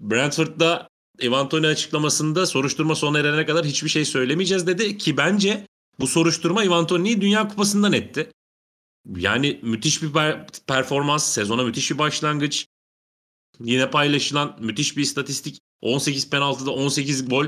[0.00, 0.88] Brentford'da
[1.22, 5.66] Ivan Tony açıklamasında soruşturma sona erene kadar hiçbir şey söylemeyeceğiz dedi ki bence
[6.00, 8.30] bu soruşturma Ivan Tony'yi Dünya Kupası'ndan etti.
[9.16, 10.10] Yani müthiş bir
[10.66, 12.66] performans, sezona müthiş bir başlangıç.
[13.60, 15.60] Yine paylaşılan müthiş bir istatistik.
[15.80, 17.46] 18 penaltıda 18 gol.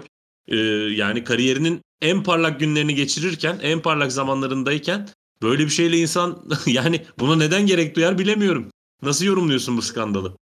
[0.48, 0.56] Ee,
[0.96, 5.08] yani kariyerinin en parlak günlerini geçirirken, en parlak zamanlarındayken
[5.42, 8.70] böyle bir şeyle insan yani buna neden gerek duyar bilemiyorum.
[9.02, 10.36] Nasıl yorumluyorsun bu skandalı?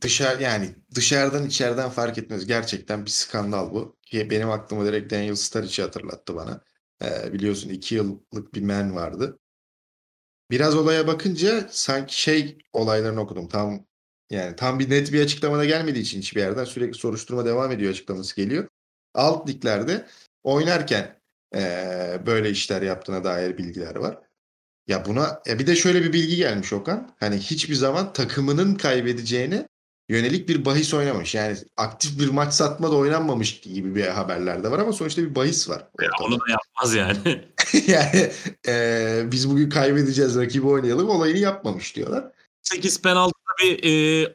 [0.00, 2.46] Dışarı yani dışarıdan içeriden fark etmez.
[2.46, 3.96] Gerçekten bir skandal bu.
[4.12, 6.60] Benim aklıma direkt Daniel Sturridge'i hatırlattı bana.
[7.04, 9.38] Ee, biliyorsun iki yıllık bir men vardı.
[10.50, 13.48] Biraz olaya bakınca sanki şey olaylarını okudum.
[13.48, 13.86] Tam
[14.30, 18.36] yani tam bir net bir açıklamada gelmediği için hiçbir yerden sürekli soruşturma devam ediyor açıklaması
[18.36, 18.68] geliyor.
[19.14, 20.06] Alt liglerde
[20.42, 21.20] oynarken
[21.54, 24.18] eee, böyle işler yaptığına dair bilgiler var.
[24.86, 27.14] Ya buna ya bir de şöyle bir bilgi gelmiş Okan.
[27.20, 29.66] Hani hiçbir zaman takımının kaybedeceğini
[30.08, 31.34] yönelik bir bahis oynamamış.
[31.34, 35.34] Yani aktif bir maç satma da oynanmamış gibi bir haberler de var ama sonuçta bir
[35.34, 35.86] bahis var.
[36.00, 37.44] Ya onu da yapmaz yani.
[37.86, 38.30] yani
[38.68, 42.24] e, biz bugün kaybedeceğiz rakibi oynayalım olayını yapmamış diyorlar.
[42.62, 43.84] 8 penaltıda bir
[44.24, 44.34] e,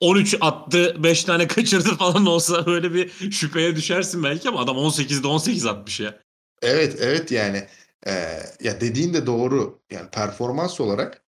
[0.00, 5.26] 13 attı 5 tane kaçırdı falan olsa böyle bir şüpheye düşersin belki ama adam 18'de
[5.26, 6.20] 18 atmış ya.
[6.62, 7.66] Evet evet yani
[8.06, 8.12] e,
[8.60, 9.80] ya dediğin de doğru.
[9.90, 11.22] Yani performans olarak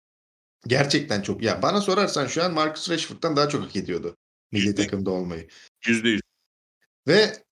[0.66, 1.42] gerçekten çok.
[1.42, 4.16] Ya bana sorarsan şu an Marcus Rashford'dan daha çok hak ediyordu
[4.54, 5.48] milli takımda olmayı.
[5.82, 6.20] %100.
[7.08, 7.42] Ve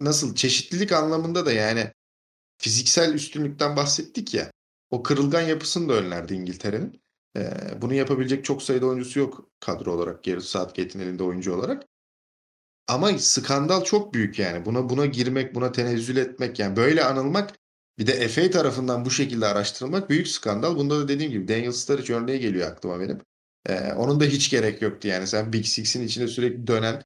[0.00, 1.92] nasıl çeşitlilik anlamında da yani
[2.58, 4.50] fiziksel üstünlükten bahsettik ya.
[4.90, 7.00] O kırılgan yapısını da önlerdi İngiltere'nin.
[7.36, 7.50] Ee,
[7.82, 10.24] bunu yapabilecek çok sayıda oyuncusu yok kadro olarak.
[10.24, 11.86] Gareth Southgate'in elinde oyuncu olarak.
[12.88, 14.64] Ama skandal çok büyük yani.
[14.64, 17.58] Buna buna girmek, buna tenezzül etmek yani böyle anılmak
[17.98, 20.76] bir de FA tarafından bu şekilde araştırılmak büyük skandal.
[20.76, 23.20] Bunda da dediğim gibi Daniel Sturridge örneği geliyor aklıma benim.
[23.68, 25.26] Ee, onun da hiç gerek yoktu yani.
[25.26, 27.02] Sen Big Six'in içinde sürekli dönen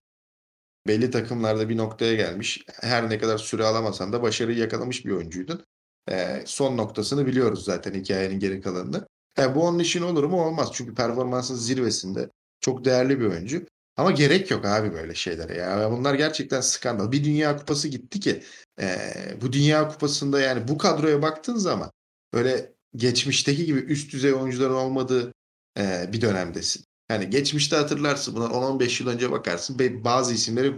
[0.87, 2.65] belli takımlarda bir noktaya gelmiş.
[2.81, 5.65] Her ne kadar süre alamasan da başarıyı yakalamış bir oyuncuydun.
[6.11, 9.09] Ee, son noktasını biliyoruz zaten hikayenin geri kalanını.
[9.39, 10.45] Yani bu onun için olur mu?
[10.45, 10.71] Olmaz.
[10.73, 13.67] Çünkü performansın zirvesinde çok değerli bir oyuncu.
[13.97, 15.91] Ama gerek yok abi böyle şeylere ya.
[15.91, 17.13] Bunlar gerçekten skandal.
[17.13, 18.43] Bir Dünya Kupası gitti ki
[18.81, 18.97] e,
[19.41, 21.91] bu Dünya Kupası'nda yani bu kadroya baktığın zaman
[22.35, 25.33] böyle geçmişteki gibi üst düzey oyuncuların olmadığı
[25.79, 26.85] e, bir dönemdesin.
[27.11, 30.75] Yani geçmişte hatırlarsın bundan 10-15 yıl önce bakarsın bazı isimleri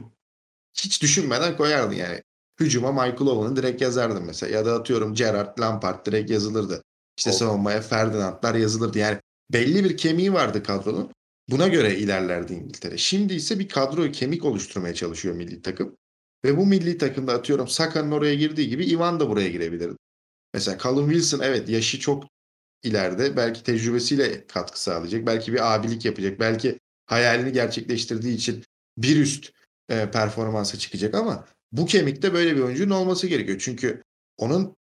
[0.74, 2.22] hiç düşünmeden koyardın yani.
[2.60, 4.56] Hücuma Michael Owen'ı direkt yazardın mesela.
[4.56, 6.82] Ya da atıyorum Gerrard, Lampard direkt yazılırdı.
[7.18, 8.98] İşte savunmaya Ferdinandlar yazılırdı.
[8.98, 9.18] Yani
[9.52, 11.12] belli bir kemiği vardı kadronun.
[11.50, 12.98] Buna göre ilerlerdi İngiltere.
[12.98, 15.96] Şimdi ise bir kadro kemik oluşturmaya çalışıyor milli takım.
[16.44, 19.96] Ve bu milli takımda atıyorum Saka'nın oraya girdiği gibi Ivan da buraya girebilirdi.
[20.54, 22.24] Mesela Callum Wilson evet yaşı çok
[22.82, 23.36] ileride.
[23.36, 25.26] Belki tecrübesiyle katkı sağlayacak.
[25.26, 26.40] Belki bir abilik yapacak.
[26.40, 28.64] Belki hayalini gerçekleştirdiği için
[28.98, 29.52] bir üst
[29.88, 33.58] e, performansa çıkacak ama bu kemikte böyle bir oyuncunun olması gerekiyor.
[33.60, 34.02] Çünkü
[34.36, 34.76] onun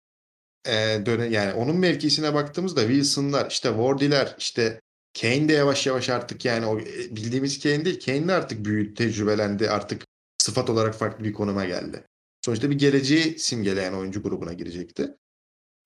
[0.66, 0.72] e,
[1.07, 4.80] dönem yani onun mevkisine baktığımızda Wilson'lar, işte Wardy'ler, işte
[5.20, 8.04] Kane de yavaş yavaş artık yani o e, bildiğimiz Kane değil.
[8.04, 9.70] Kane de artık büyüdü, tecrübelendi.
[9.70, 10.02] Artık
[10.38, 12.04] sıfat olarak farklı bir konuma geldi.
[12.44, 15.14] Sonuçta bir geleceği simgeleyen oyuncu grubuna girecekti.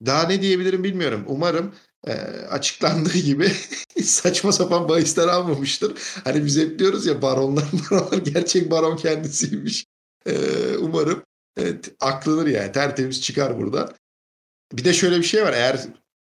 [0.07, 1.25] Daha ne diyebilirim bilmiyorum.
[1.29, 1.75] Umarım
[2.07, 2.13] e,
[2.51, 3.53] açıklandığı gibi
[4.03, 5.93] saçma sapan bahisler almamıştır.
[6.25, 9.85] Hani biz hep diyoruz ya baronlar baronlar gerçek baron kendisiymiş.
[10.27, 10.33] E,
[10.77, 11.23] umarım
[11.57, 13.95] evet, aklanır yani tertemiz çıkar burada.
[14.73, 15.53] Bir de şöyle bir şey var.
[15.53, 15.81] Eğer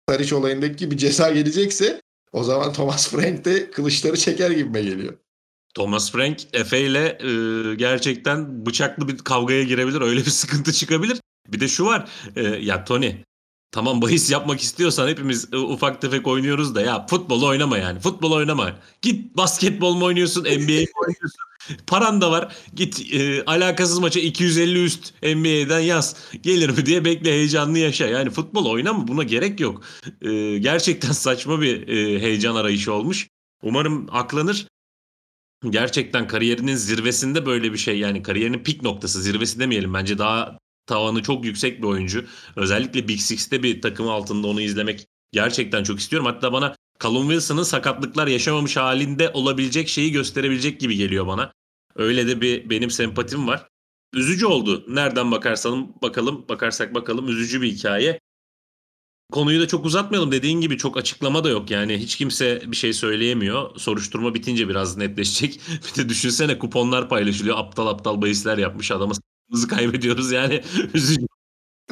[0.07, 2.01] Tariç olayındaki gibi ceza gelecekse
[2.33, 5.19] o zaman Thomas Frank de kılıçları çeker gibime geliyor.
[5.75, 10.01] Thomas Frank Efe ile e, gerçekten bıçaklı bir kavgaya girebilir.
[10.01, 11.21] Öyle bir sıkıntı çıkabilir.
[11.49, 12.11] Bir de şu var.
[12.37, 13.13] E, ya Tony
[13.71, 18.01] tamam bahis yapmak istiyorsan hepimiz e, ufak tefek oynuyoruz da ya futbol oynama yani.
[18.01, 18.79] Futbol oynama.
[19.03, 21.49] Git basketbol mu oynuyorsun, NBA mi oynuyorsun?
[21.87, 22.57] Paran da var.
[22.75, 26.17] Git e, alakasız maça 250 üst NBA'den yaz.
[26.43, 28.07] Gelir mi diye bekle heyecanlı yaşa.
[28.07, 29.83] Yani futbol oynama buna gerek yok.
[30.23, 33.29] E, gerçekten saçma bir e, heyecan arayışı olmuş.
[33.63, 34.67] Umarım aklanır.
[35.71, 41.23] Gerçekten kariyerinin zirvesinde böyle bir şey yani kariyerinin pik noktası zirvesi demeyelim bence daha tavanı
[41.23, 42.25] çok yüksek bir oyuncu.
[42.57, 46.27] Özellikle Big Six'te bir takım altında onu izlemek gerçekten çok istiyorum.
[46.27, 51.53] Hatta bana Callum Wilson'ın sakatlıklar yaşamamış halinde olabilecek şeyi gösterebilecek gibi geliyor bana.
[51.97, 53.69] Öyle de bir benim sempatim var.
[54.15, 54.85] Üzücü oldu.
[54.89, 58.21] Nereden bakarsan bakalım, bakarsak bakalım üzücü bir hikaye.
[59.33, 60.33] Konuyu da çok uzatmayalım.
[60.33, 61.71] Dediğin gibi çok açıklama da yok.
[61.71, 63.77] Yani hiç kimse bir şey söyleyemiyor.
[63.77, 65.61] Soruşturma bitince biraz netleşecek.
[65.97, 67.59] Bir de düşünsene kuponlar paylaşılıyor.
[67.59, 69.15] Aptal aptal bahisler yapmış adamı
[69.69, 70.63] kaybediyoruz yani.
[70.95, 71.27] Üzücü.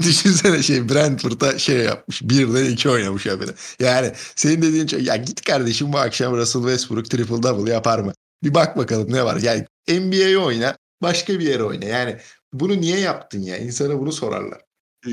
[0.03, 2.23] Düşünsene şey Brentford'a şey yapmış.
[2.23, 3.51] Birden iki oynamış haberi.
[3.81, 8.12] Yani senin dediğin şey ya git kardeşim bu akşam Russell Westbrook triple double yapar mı?
[8.42, 9.37] Bir bak bakalım ne var.
[9.42, 11.85] Yani NBA'yi oyna başka bir yere oyna.
[11.85, 12.16] Yani
[12.53, 13.57] bunu niye yaptın ya?
[13.59, 14.61] İnsana bunu sorarlar.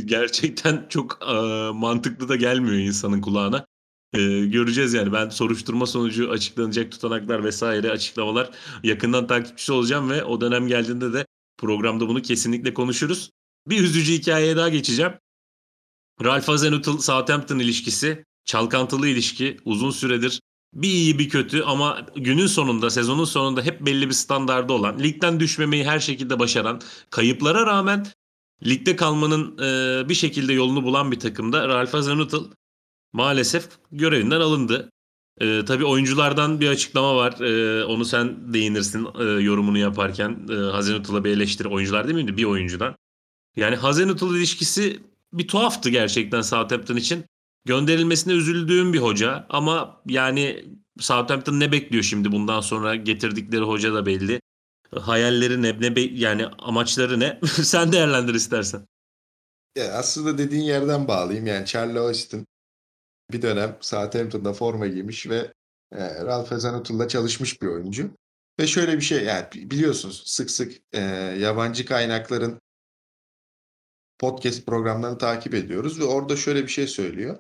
[0.06, 1.34] Gerçekten çok e,
[1.74, 3.66] mantıklı da gelmiyor insanın kulağına.
[4.14, 5.14] E, göreceğiz yani.
[5.14, 8.52] Ben soruşturma sonucu açıklanacak tutanaklar vesaire açıklamalar
[8.84, 11.26] yakından takipçisi olacağım ve o dönem geldiğinde de
[11.64, 13.30] programda bunu kesinlikle konuşuruz.
[13.68, 15.14] Bir üzücü hikayeye daha geçeceğim.
[16.24, 20.40] Ralph Hasenhüttl Southampton ilişkisi, çalkantılı ilişki, uzun süredir
[20.74, 25.40] bir iyi bir kötü ama günün sonunda sezonun sonunda hep belli bir standarda olan ligden
[25.40, 28.06] düşmemeyi her şekilde başaran kayıplara rağmen
[28.66, 32.36] ligde kalmanın e, bir şekilde yolunu bulan bir takımda Ralf Hasenhüttl
[33.14, 34.92] maalesef görevinden alındı.
[35.42, 37.40] E, tabii oyunculardan bir açıklama var.
[37.42, 40.48] E, onu sen değinirsin e, yorumunu yaparken.
[40.50, 42.38] E, Hasenhüttl'a bir eleştiri oyuncular değil miydi?
[42.38, 42.96] Bir oyuncudan.
[43.56, 45.00] Yani Hasenhüttl ilişkisi
[45.34, 47.26] bir tuhaftı gerçekten Southampton için.
[47.66, 50.66] Gönderilmesine üzüldüğüm bir hoca ama yani
[51.00, 54.42] Southampton ne bekliyor şimdi bundan sonra getirdikleri hoca da belli.
[55.00, 57.40] Hayalleri ne, ne yani amaçları ne?
[57.46, 58.88] Sen değerlendir istersen.
[59.78, 61.48] Ya aslında dediğin yerden bağlayayım.
[61.48, 62.46] Yani Charlie Austin
[63.32, 65.54] bir dönem Southampton'da forma giymiş ve
[65.92, 68.12] e, Ralph Hasenhuttl çalışmış bir oyuncu.
[68.60, 71.00] Ve şöyle bir şey yani biliyorsunuz sık sık e,
[71.40, 72.62] yabancı kaynakların
[74.20, 77.40] podcast programlarını takip ediyoruz ve orada şöyle bir şey söylüyor.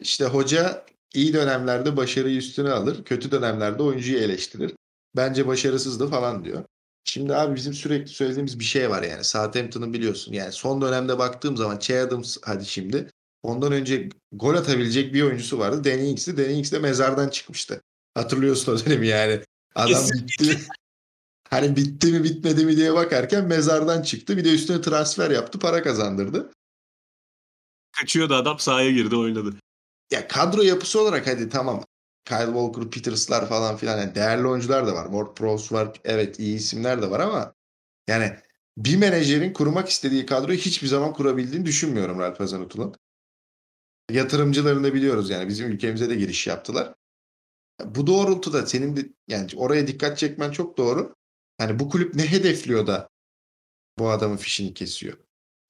[0.00, 4.74] İşte hoca iyi dönemlerde başarıyı üstüne alır, kötü dönemlerde oyuncuyu eleştirir.
[5.16, 6.64] Bence başarısızdı falan diyor.
[7.04, 9.24] Şimdi abi bizim sürekli söylediğimiz bir şey var yani.
[9.24, 10.32] Southampton'ı biliyorsun.
[10.32, 13.10] Yani son dönemde baktığım zaman Che Adams hadi şimdi.
[13.46, 15.84] Ondan önce gol atabilecek bir oyuncusu vardı.
[15.84, 16.36] Danny Ings'ti.
[16.36, 17.82] Danny Ings de mezardan çıkmıştı.
[18.14, 19.40] Hatırlıyorsun o dönemi yani.
[19.74, 20.58] Adam bitti.
[21.50, 24.36] hani bitti mi bitmedi mi diye bakarken mezardan çıktı.
[24.36, 25.58] Bir de üstüne transfer yaptı.
[25.58, 26.50] Para kazandırdı.
[27.92, 29.54] Kaçıyordu adam sahaya girdi oynadı.
[30.10, 31.84] Ya kadro yapısı olarak hadi tamam.
[32.24, 35.04] Kyle Walker, Peters'lar falan filan yani değerli oyuncular da var.
[35.04, 36.00] Ward Prowse var.
[36.04, 37.54] Evet iyi isimler de var ama
[38.08, 38.36] yani
[38.78, 42.94] bir menajerin kurmak istediği kadroyu hiçbir zaman kurabildiğini düşünmüyorum Ralph Hasenhutt'un.
[44.10, 46.94] Yatırımcılarını da biliyoruz yani bizim ülkemize de giriş yaptılar.
[47.84, 51.14] Bu doğrultuda senin de yani oraya dikkat çekmen çok doğru.
[51.58, 53.08] Hani bu kulüp ne hedefliyor da
[53.98, 55.18] bu adamın fişini kesiyor?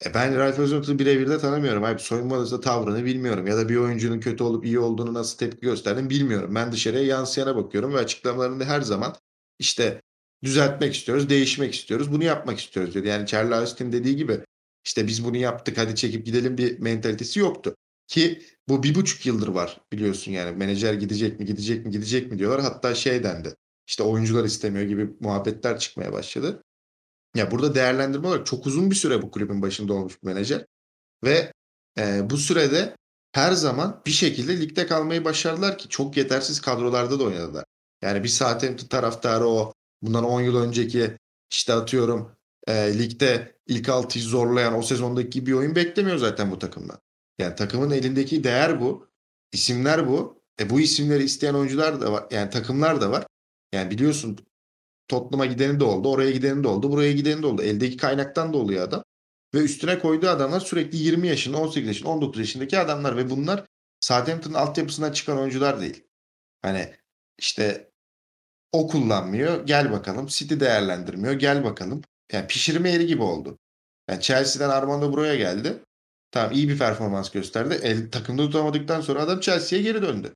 [0.05, 1.83] E ben Ralph Hasenhutt'u birebir de tanımıyorum.
[1.83, 3.47] Abi soyunma odasında tavrını bilmiyorum.
[3.47, 6.55] Ya da bir oyuncunun kötü olup iyi olduğunu nasıl tepki gösterdiğini bilmiyorum.
[6.55, 9.15] Ben dışarıya yansıyana bakıyorum ve açıklamalarında her zaman
[9.59, 10.01] işte
[10.43, 13.07] düzeltmek istiyoruz, değişmek istiyoruz, bunu yapmak istiyoruz dedi.
[13.07, 14.39] Yani Charlie Austin dediği gibi
[14.85, 17.75] işte biz bunu yaptık hadi çekip gidelim bir mentalitesi yoktu.
[18.07, 22.39] Ki bu bir buçuk yıldır var biliyorsun yani menajer gidecek mi gidecek mi gidecek mi
[22.39, 22.61] diyorlar.
[22.61, 23.55] Hatta şey dendi
[23.87, 26.63] işte oyuncular istemiyor gibi muhabbetler çıkmaya başladı.
[27.35, 30.65] Ya burada değerlendirme olarak çok uzun bir süre bu kulübün başında olmuş bir menajer.
[31.23, 31.53] Ve
[31.99, 32.95] e, bu sürede
[33.31, 37.65] her zaman bir şekilde ligde kalmayı başardılar ki çok yetersiz kadrolarda da oynadılar.
[38.01, 41.17] Yani bir Southampton taraftarı o bundan 10 yıl önceki
[41.51, 42.31] işte atıyorum
[42.67, 46.99] e, ligde ilk altıyı zorlayan o sezondaki bir oyun beklemiyor zaten bu takımdan.
[47.39, 49.07] Yani takımın elindeki değer bu.
[49.51, 50.41] isimler bu.
[50.59, 52.27] E bu isimleri isteyen oyuncular da var.
[52.31, 53.27] Yani takımlar da var.
[53.73, 54.39] Yani biliyorsun
[55.07, 57.61] Tottenham'a gideni de oldu, oraya gideni de oldu, buraya gideni de oldu.
[57.61, 59.03] Eldeki kaynaktan da oluyor adam.
[59.53, 63.65] Ve üstüne koyduğu adamlar sürekli 20 yaşında, 18 yaşında, 19 yaşındaki adamlar ve bunlar
[63.99, 66.03] Southampton'ın altyapısından çıkan oyuncular değil.
[66.61, 66.93] Hani
[67.39, 67.91] işte
[68.71, 70.27] o kullanmıyor, gel bakalım.
[70.27, 72.01] City değerlendirmiyor, gel bakalım.
[72.31, 73.59] Yani pişirme yeri gibi oldu.
[74.09, 75.83] Yani Chelsea'den Armando buraya geldi.
[76.31, 77.79] Tamam iyi bir performans gösterdi.
[77.83, 80.33] El, takımda tutamadıktan sonra adam Chelsea'ye geri döndü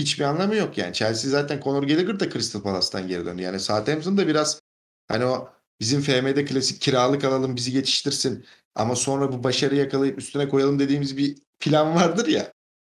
[0.00, 0.94] hiçbir anlamı yok yani.
[0.94, 3.42] Chelsea zaten Conor Gallagher da Crystal Palace'tan geri döndü.
[3.42, 4.60] Yani Southampton da biraz
[5.08, 5.48] hani o
[5.80, 11.16] bizim FM'de klasik kiralık alalım bizi geçiştirsin ama sonra bu başarı yakalayıp üstüne koyalım dediğimiz
[11.16, 12.52] bir plan vardır ya.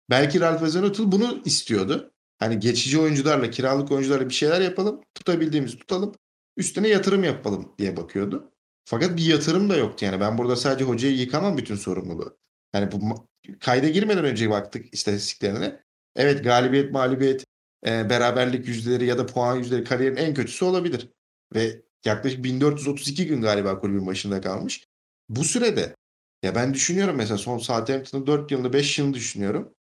[0.09, 2.11] Belki Ralph Hasenhuttl bunu istiyordu.
[2.39, 6.15] Hani geçici oyuncularla, kiralık oyuncularla bir şeyler yapalım, tutabildiğimiz tutalım,
[6.57, 8.51] üstüne yatırım yapalım diye bakıyordu.
[8.85, 10.19] Fakat bir yatırım da yoktu yani.
[10.19, 12.37] Ben burada sadece hocayı yıkamam bütün sorumluluğu.
[12.73, 13.27] Yani bu
[13.59, 15.83] kayda girmeden önce baktık istatistiklerine.
[16.15, 17.45] Evet galibiyet, mağlubiyet,
[17.87, 21.09] e, beraberlik yüzdeleri ya da puan yüzdeleri kariyerin en kötüsü olabilir.
[21.55, 24.87] Ve yaklaşık 1432 gün galiba kulübün başında kalmış.
[25.29, 25.95] Bu sürede
[26.43, 29.73] ya ben düşünüyorum mesela son Southampton'ın 4 yılını 5 yılını düşünüyorum.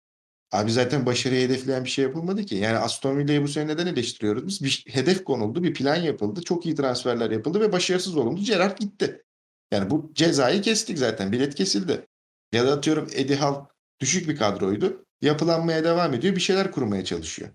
[0.54, 2.56] Abi zaten başarıyı hedefleyen bir şey yapılmadı ki.
[2.56, 4.46] Yani Aston Villa'yı bu sene neden eleştiriyoruz?
[4.46, 6.42] Biz bir hedef konuldu, bir plan yapıldı.
[6.42, 8.42] Çok iyi transferler yapıldı ve başarısız olundu.
[8.42, 9.24] Gerrard gitti.
[9.72, 11.32] Yani bu cezayı kestik zaten.
[11.32, 12.08] Bilet kesildi.
[12.52, 16.36] Ya da atıyorum Eddie Howe düşük bir kadroydu yapılanmaya devam ediyor.
[16.36, 17.50] Bir şeyler kurmaya çalışıyor.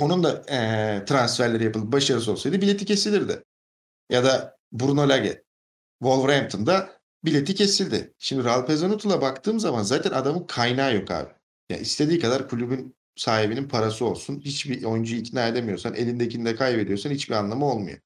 [0.00, 3.44] Onun da e, transferleri yapılıp başarısı olsaydı bileti kesilirdi.
[4.10, 5.42] Ya da Bruno Lage
[6.02, 6.90] Wolverhampton'da
[7.24, 8.14] bileti kesildi.
[8.18, 11.39] Şimdi Ralph Hasenhutt'la baktığım zaman zaten adamın kaynağı yok abi.
[11.70, 14.40] Ya istediği kadar kulübün sahibinin parası olsun.
[14.40, 17.98] Hiçbir oyuncuyu ikna edemiyorsan, elindekini de kaybediyorsan hiçbir anlamı olmuyor.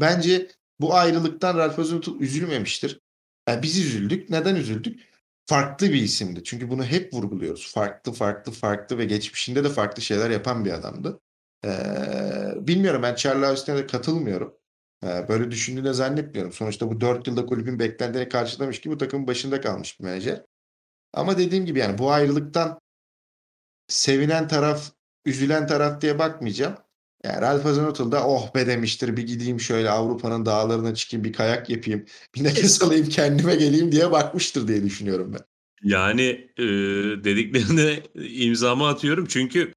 [0.00, 0.48] Bence
[0.80, 3.00] bu ayrılıktan Ralph Hasenhuttl üzülmemiştir.
[3.48, 4.30] Yani biz üzüldük.
[4.30, 5.12] Neden üzüldük?
[5.46, 6.44] farklı bir isimdi.
[6.44, 7.72] Çünkü bunu hep vurguluyoruz.
[7.74, 11.20] Farklı, farklı, farklı ve geçmişinde de farklı şeyler yapan bir adamdı.
[11.64, 11.68] Ee,
[12.56, 14.54] bilmiyorum ben Charlie Austin'e de katılmıyorum.
[15.04, 16.52] Ee, böyle düşündüğünü zannetmiyorum.
[16.52, 20.42] Sonuçta bu 4 yılda kulübün beklentilerini karşılamış ki bu takımın başında kalmış bir menajer.
[21.12, 22.80] Ama dediğim gibi yani bu ayrılıktan
[23.88, 24.92] sevinen taraf,
[25.24, 26.74] üzülen taraf diye bakmayacağım.
[27.24, 31.70] Yani Ralph Hasenhuttl da oh be demiştir bir gideyim şöyle Avrupa'nın dağlarına çıkayım bir kayak
[31.70, 35.40] yapayım bir nefes alayım kendime geleyim diye bakmıştır diye düşünüyorum ben.
[35.82, 36.64] Yani e,
[37.24, 39.72] dediklerine imzamı atıyorum çünkü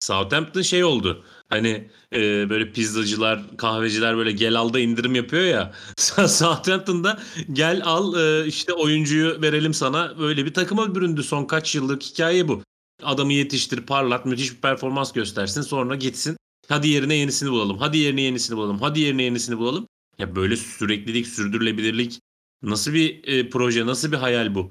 [0.00, 1.24] Southampton şey oldu.
[1.48, 5.72] Hani e, böyle pizzacılar, kahveciler böyle gel al da indirim yapıyor ya.
[6.28, 7.18] Southampton'da
[7.52, 10.18] gel al e, işte oyuncuyu verelim sana.
[10.18, 12.62] Böyle bir takıma büründü son kaç yıllık hikaye bu.
[13.04, 15.62] Adamı yetiştir, parlat, müthiş bir performans göstersin.
[15.62, 16.36] Sonra gitsin.
[16.68, 17.78] Hadi yerine yenisini bulalım.
[17.78, 18.78] Hadi yerine yenisini bulalım.
[18.78, 19.86] Hadi yerine yenisini bulalım.
[20.18, 22.20] Ya böyle süreklilik, sürdürülebilirlik
[22.62, 24.70] nasıl bir e, proje, nasıl bir hayal bu?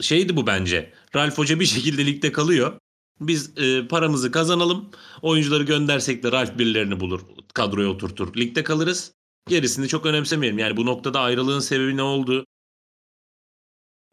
[0.00, 0.92] Şeydi bu bence.
[1.16, 2.78] Ralf Hoca bir şekilde ligde kalıyor.
[3.20, 4.90] Biz e, paramızı kazanalım.
[5.22, 7.20] Oyuncuları göndersek de Ralf birilerini bulur.
[7.54, 8.36] Kadroya oturtur.
[8.36, 9.12] Ligde kalırız.
[9.48, 10.58] Gerisini çok önemsemeyelim.
[10.58, 12.44] Yani bu noktada ayrılığın sebebi ne oldu?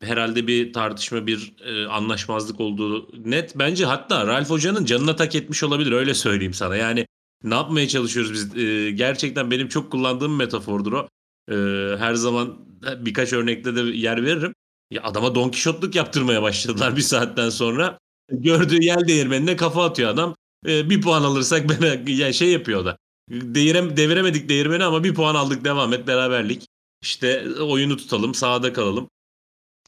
[0.01, 3.55] Herhalde bir tartışma, bir e, anlaşmazlık olduğu net.
[3.55, 5.91] Bence hatta Ralf Hoca'nın canına tak etmiş olabilir.
[5.91, 6.75] Öyle söyleyeyim sana.
[6.75, 7.07] Yani
[7.43, 8.57] ne yapmaya çalışıyoruz biz?
[8.57, 11.09] E, gerçekten benim çok kullandığım metafordur o.
[11.51, 11.55] E,
[11.97, 12.57] her zaman
[12.97, 14.53] birkaç örnekte de yer veririm.
[14.91, 17.99] Ya adama Don Kişotluk yaptırmaya başladılar bir saatten sonra.
[18.31, 20.35] Gördüğü yel değirmenine kafa atıyor adam.
[20.67, 22.97] E, bir puan alırsak ben yani şey yapıyor da.
[23.29, 26.67] Değirem, deviremedik değirmeni ama bir puan aldık devam et beraberlik.
[27.01, 29.09] İşte oyunu tutalım sahada kalalım.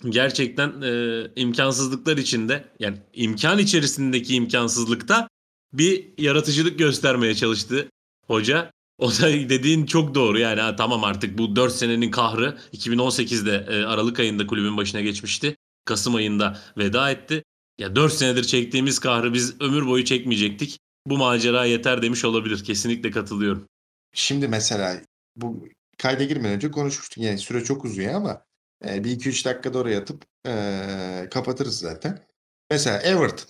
[0.10, 5.28] Gerçekten e, imkansızlıklar içinde yani imkan içerisindeki imkansızlıkta
[5.74, 7.90] bir yaratıcılık göstermeye çalıştı
[8.28, 8.72] hoca.
[9.00, 13.86] O da dediğin çok doğru yani ha, tamam artık bu 4 senenin kahrı 2018'de e,
[13.86, 15.56] Aralık ayında kulübün başına geçmişti.
[15.86, 17.44] Kasım ayında veda etti.
[17.80, 20.80] Ya 4 senedir çektiğimiz kahrı biz ömür boyu çekmeyecektik.
[21.08, 22.64] Bu macera yeter demiş olabilir.
[22.64, 23.68] Kesinlikle katılıyorum.
[24.14, 25.02] Şimdi mesela
[25.36, 27.24] bu kayda girmeden önce konuşmuştuk.
[27.24, 28.42] Yani süre çok uzuyor ama
[28.86, 32.28] e, bir iki üç dakikada oraya atıp e, kapatırız zaten.
[32.70, 33.50] Mesela Everton.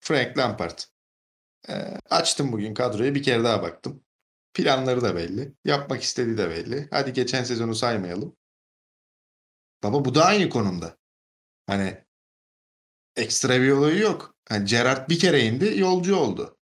[0.00, 0.78] Frank Lampard.
[1.68, 1.72] E,
[2.10, 4.04] açtım bugün kadroyu bir kere daha baktım.
[4.54, 5.54] Planları da belli.
[5.64, 6.88] Yapmak istediği de belli.
[6.90, 8.36] Hadi geçen sezonu saymayalım.
[9.82, 10.96] Ama bu da aynı konumda.
[11.66, 12.04] Hani
[13.16, 14.34] ekstra bir olayı yok.
[14.48, 16.58] Hani Gerrard bir kere indi yolcu oldu.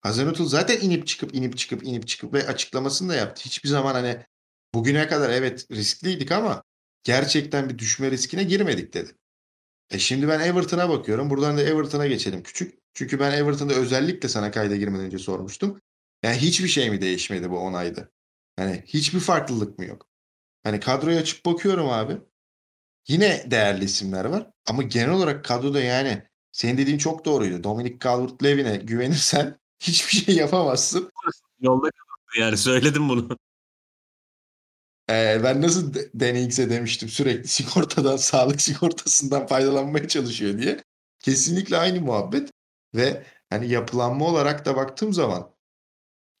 [0.00, 3.42] Hazenutul zaten inip çıkıp inip çıkıp inip çıkıp ve açıklamasını da yaptı.
[3.44, 4.26] Hiçbir zaman hani
[4.74, 6.62] bugüne kadar evet riskliydik ama
[7.06, 9.10] gerçekten bir düşme riskine girmedik dedi.
[9.90, 11.30] E şimdi ben Everton'a bakıyorum.
[11.30, 12.78] Buradan da Everton'a geçelim küçük.
[12.94, 15.80] Çünkü ben Everton'da özellikle sana kayda girmeden önce sormuştum.
[16.22, 18.08] Yani hiçbir şey mi değişmedi bu 10 ayda?
[18.56, 20.06] Hani hiçbir farklılık mı yok?
[20.64, 22.18] Hani kadroyu açıp bakıyorum abi.
[23.08, 24.50] Yine değerli isimler var.
[24.66, 27.64] Ama genel olarak kadroda yani senin dediğin çok doğruydu.
[27.64, 31.10] Dominic Calvert-Lewin'e güvenirsen hiçbir şey yapamazsın.
[31.60, 31.90] Yolda
[32.38, 33.38] yani söyledim bunu.
[35.10, 40.84] Ee, ben nasıl Danny demiştim sürekli sigortadan, sağlık sigortasından faydalanmaya çalışıyor diye.
[41.20, 42.50] Kesinlikle aynı muhabbet
[42.94, 45.50] ve hani yapılanma olarak da baktığım zaman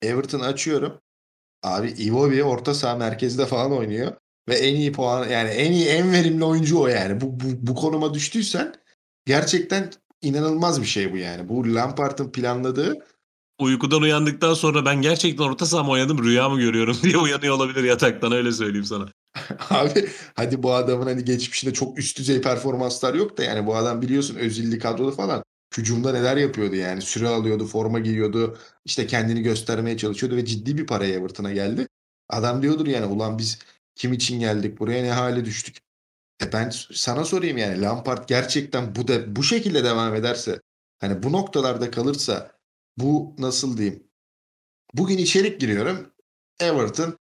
[0.02, 1.00] Everton açıyorum.
[1.62, 4.16] Abi Iwobi orta saha merkezde falan oynuyor.
[4.48, 7.20] Ve en iyi puan yani en iyi en verimli oyuncu o yani.
[7.20, 8.74] Bu, bu, bu konuma düştüysen
[9.26, 9.90] gerçekten
[10.22, 11.48] inanılmaz bir şey bu yani.
[11.48, 13.06] Bu Lampard'ın planladığı
[13.58, 17.84] uykudan uyandıktan sonra ben gerçekten orta saha mı oynadım rüya mı görüyorum diye uyanıyor olabilir
[17.84, 19.08] yataktan öyle söyleyeyim sana.
[19.70, 24.02] Abi hadi bu adamın hani geçmişinde çok üst düzey performanslar yok da yani bu adam
[24.02, 25.44] biliyorsun Özilli kadrolu falan.
[25.76, 30.86] Hücumda neler yapıyordu yani süre alıyordu, forma giyiyordu, işte kendini göstermeye çalışıyordu ve ciddi bir
[30.86, 31.88] paraya Everton'a geldi.
[32.28, 33.58] Adam diyordur yani ulan biz
[33.94, 35.76] kim için geldik buraya ne hale düştük.
[36.42, 40.60] E ben sana sorayım yani Lampard gerçekten bu da bu şekilde devam ederse
[41.00, 42.55] hani bu noktalarda kalırsa
[42.96, 44.02] bu nasıl diyeyim?
[44.94, 46.12] Bugün içerik giriyorum.
[46.60, 47.18] Everton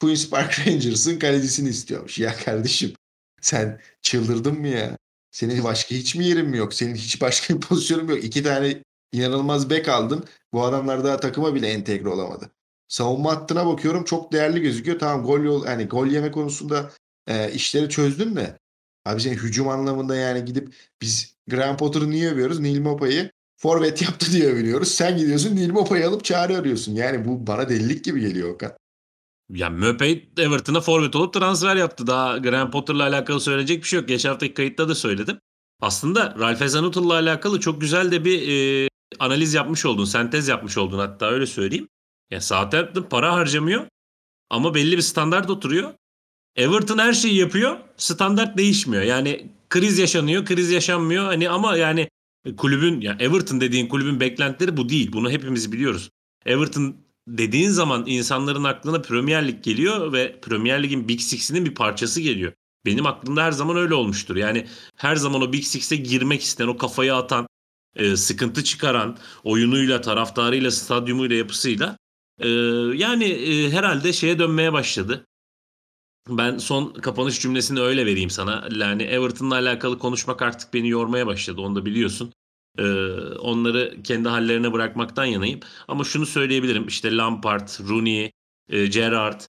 [0.00, 2.18] Queen's Park Rangers'ın kalecisini istiyormuş.
[2.18, 2.92] Ya kardeşim
[3.40, 4.98] sen çıldırdın mı ya?
[5.30, 6.74] Senin başka hiç mi yerin mi yok?
[6.74, 8.24] Senin hiç başka bir pozisyonun yok?
[8.24, 8.82] İki tane
[9.12, 10.24] inanılmaz bek aldın.
[10.52, 12.50] Bu adamlar daha takıma bile entegre olamadı.
[12.88, 14.98] Savunma hattına bakıyorum çok değerli gözüküyor.
[14.98, 16.90] Tamam gol yol yani gol yeme konusunda
[17.26, 18.58] e, işleri çözdün de
[19.04, 22.60] abi senin hücum anlamında yani gidip biz Graham Potter'ı niye övüyoruz?
[22.60, 24.88] Neil Mopa'yı forvet yaptı diye övülüyoruz.
[24.88, 26.94] Sen gidiyorsun Neil Mopa'yı alıp çağrı arıyorsun.
[26.94, 28.72] Yani bu bana delilik gibi geliyor Okan.
[29.50, 32.06] Ya Möpey Everton'a forvet olup transfer yaptı.
[32.06, 34.08] Daha Graham Potter'la alakalı söyleyecek bir şey yok.
[34.08, 35.38] Geçen haftaki kayıtta da söyledim.
[35.80, 38.88] Aslında Ralph Hasenhüttl'la alakalı çok güzel de bir e,
[39.18, 40.04] analiz yapmış oldun.
[40.04, 41.88] Sentez yapmış oldun hatta öyle söyleyeyim.
[42.30, 43.86] Ya Southampton para harcamıyor
[44.50, 45.94] ama belli bir standart oturuyor.
[46.56, 47.76] Everton her şeyi yapıyor.
[47.96, 49.02] Standart değişmiyor.
[49.02, 51.24] Yani kriz yaşanıyor, kriz yaşanmıyor.
[51.24, 52.08] Hani ama yani
[52.56, 55.12] kulübün ya Everton dediğin kulübün beklentileri bu değil.
[55.12, 56.10] Bunu hepimiz biliyoruz.
[56.46, 56.96] Everton
[57.28, 62.52] dediğin zaman insanların aklına Premier Lig geliyor ve Premier Lig'in Big Six'inin bir parçası geliyor.
[62.86, 64.36] Benim aklımda her zaman öyle olmuştur.
[64.36, 64.66] Yani
[64.96, 67.46] her zaman o Big Six'e girmek isteyen, o kafayı atan,
[67.96, 71.96] e, sıkıntı çıkaran, oyunuyla, taraftarıyla, stadyumuyla, yapısıyla
[72.38, 72.48] e,
[72.94, 75.26] yani e, herhalde şeye dönmeye başladı.
[76.28, 78.68] Ben son kapanış cümlesini öyle vereyim sana.
[78.70, 81.60] Yani Everton'la alakalı konuşmak artık beni yormaya başladı.
[81.60, 82.32] Onu da biliyorsun.
[82.78, 82.82] Ee,
[83.38, 85.60] onları kendi hallerine bırakmaktan yanayım.
[85.88, 86.86] Ama şunu söyleyebilirim.
[86.88, 88.32] İşte Lampard, Rooney,
[88.68, 89.40] e, Gerrard.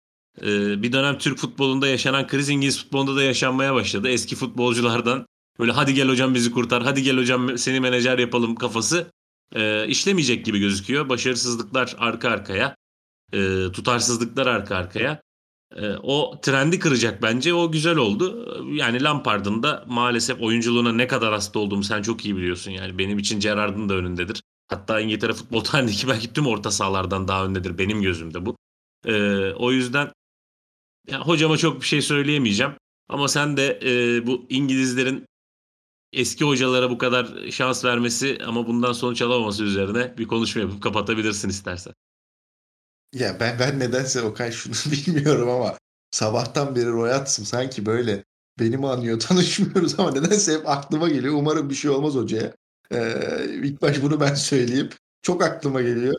[0.41, 4.09] E, bir dönem Türk futbolunda yaşanan kriz İngiliz futbolunda da yaşanmaya başladı.
[4.09, 5.25] Eski futbolculardan
[5.59, 9.11] böyle hadi gel hocam bizi kurtar, hadi gel hocam seni menajer yapalım kafası
[9.55, 11.09] e, işlemeyecek gibi gözüküyor.
[11.09, 12.75] Başarısızlıklar arka arkaya,
[13.33, 15.21] e, tutarsızlıklar arka arkaya.
[15.75, 17.53] E, o trendi kıracak bence.
[17.53, 18.47] O güzel oldu.
[18.73, 22.71] Yani Lampard'ın da maalesef oyunculuğuna ne kadar hasta olduğumu sen çok iyi biliyorsun.
[22.71, 24.41] Yani benim için Gerrard'ın da önündedir.
[24.67, 28.57] Hatta İngiltere futbol tarihindeki belki tüm orta sahalardan daha öndedir benim gözümde bu.
[29.05, 29.13] E,
[29.51, 30.11] o yüzden
[31.07, 32.73] ya, hocama çok bir şey söyleyemeyeceğim.
[33.09, 35.25] Ama sen de e, bu İngilizlerin
[36.13, 41.49] eski hocalara bu kadar şans vermesi ama bundan sonuç alamaması üzerine bir konuşma yapıp kapatabilirsin
[41.49, 41.93] istersen.
[43.13, 45.77] Ya ben ben nedense Okay şunu bilmiyorum ama
[46.11, 48.23] sabahtan beri Royats'ım sanki böyle
[48.59, 51.33] beni mi anlıyor tanışmıyoruz ama nedense hep aklıma geliyor.
[51.33, 52.55] Umarım bir şey olmaz hocaya.
[52.91, 54.89] Ee, ilk baş bunu ben söyleyeyim.
[55.21, 56.15] Çok aklıma geliyor.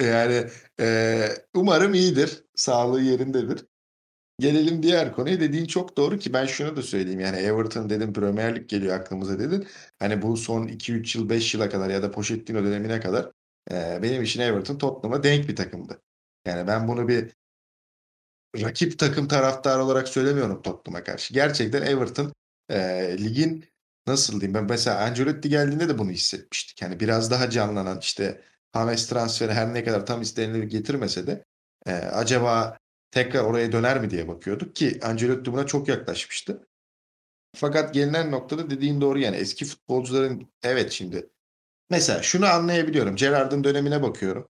[0.00, 0.46] Yani
[0.80, 2.44] e, umarım iyidir.
[2.54, 3.64] Sağlığı yerindedir.
[4.40, 5.40] Gelelim diğer konuya.
[5.40, 7.20] Dediğin çok doğru ki ben şunu da söyleyeyim.
[7.20, 9.68] Yani Everton dedim Premier Lig geliyor aklımıza dedin.
[9.98, 13.30] Hani bu son 2-3 yıl 5 yıla kadar ya da Pochettino dönemine kadar
[14.02, 16.02] benim için Everton Tottenham'a denk bir takımdı.
[16.46, 17.30] Yani ben bunu bir
[18.56, 21.34] rakip takım taraftarı olarak söylemiyorum Tottenham'a karşı.
[21.34, 22.32] Gerçekten Everton
[22.70, 23.64] e, ligin
[24.06, 26.82] nasıl diyeyim ben mesela Ancelotti geldiğinde de bunu hissetmiştik.
[26.82, 28.40] Yani biraz daha canlanan işte
[28.72, 31.44] Hames transferi her ne kadar tam istenilir getirmese de
[31.86, 32.78] e, acaba
[33.10, 36.66] tekrar oraya döner mi diye bakıyorduk ki Ancelotti buna çok yaklaşmıştı.
[37.56, 41.30] Fakat gelinen noktada dediğin doğru yani eski futbolcuların evet şimdi
[41.90, 43.16] mesela şunu anlayabiliyorum.
[43.16, 44.48] Gerrard'ın dönemine bakıyorum.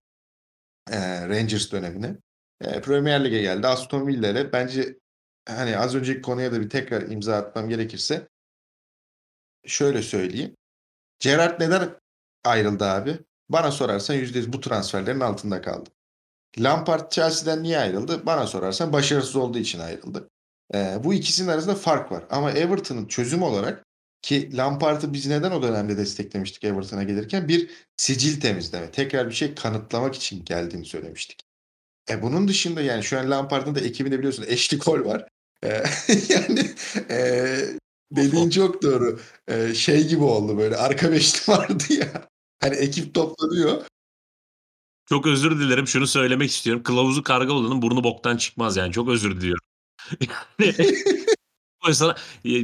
[0.91, 2.17] E, Rangers dönemine.
[2.61, 3.67] E, Premier Lig'e geldi.
[3.67, 4.97] Aston Villa'ya bence
[5.47, 8.27] hani az önceki konuya da bir tekrar imza atmam gerekirse
[9.65, 10.55] şöyle söyleyeyim.
[11.19, 11.89] Gerrard neden
[12.43, 13.19] ayrıldı abi?
[13.49, 15.89] Bana sorarsan %100 bu transferlerin altında kaldı.
[16.59, 18.25] Lampard Chelsea'den niye ayrıldı?
[18.25, 20.29] Bana sorarsan başarısız olduğu için ayrıldı.
[20.73, 22.23] Ee, bu ikisinin arasında fark var.
[22.29, 23.85] Ama Everton'ın çözüm olarak
[24.21, 29.55] ki Lampard'ı biz neden o dönemde desteklemiştik Everton'a gelirken bir sicil temizleme, tekrar bir şey
[29.55, 31.41] kanıtlamak için geldiğini söylemiştik.
[32.09, 35.27] E bunun dışında yani şu an Lampard'ın da ekibinde biliyorsun Ashley Cole var.
[35.63, 35.67] E,
[36.29, 36.71] yani
[37.09, 37.57] e,
[38.11, 39.19] dediğin çok doğru.
[39.47, 42.27] E, şey gibi oldu böyle arka beşli vardı ya.
[42.59, 43.81] Hani ekip toplanıyor.
[45.09, 45.87] Çok özür dilerim.
[45.87, 46.83] Şunu söylemek istiyorum.
[46.83, 48.91] Kılavuzu karga olanın burnu boktan çıkmaz yani.
[48.91, 49.65] Çok özür diliyorum.
[51.91, 52.15] sana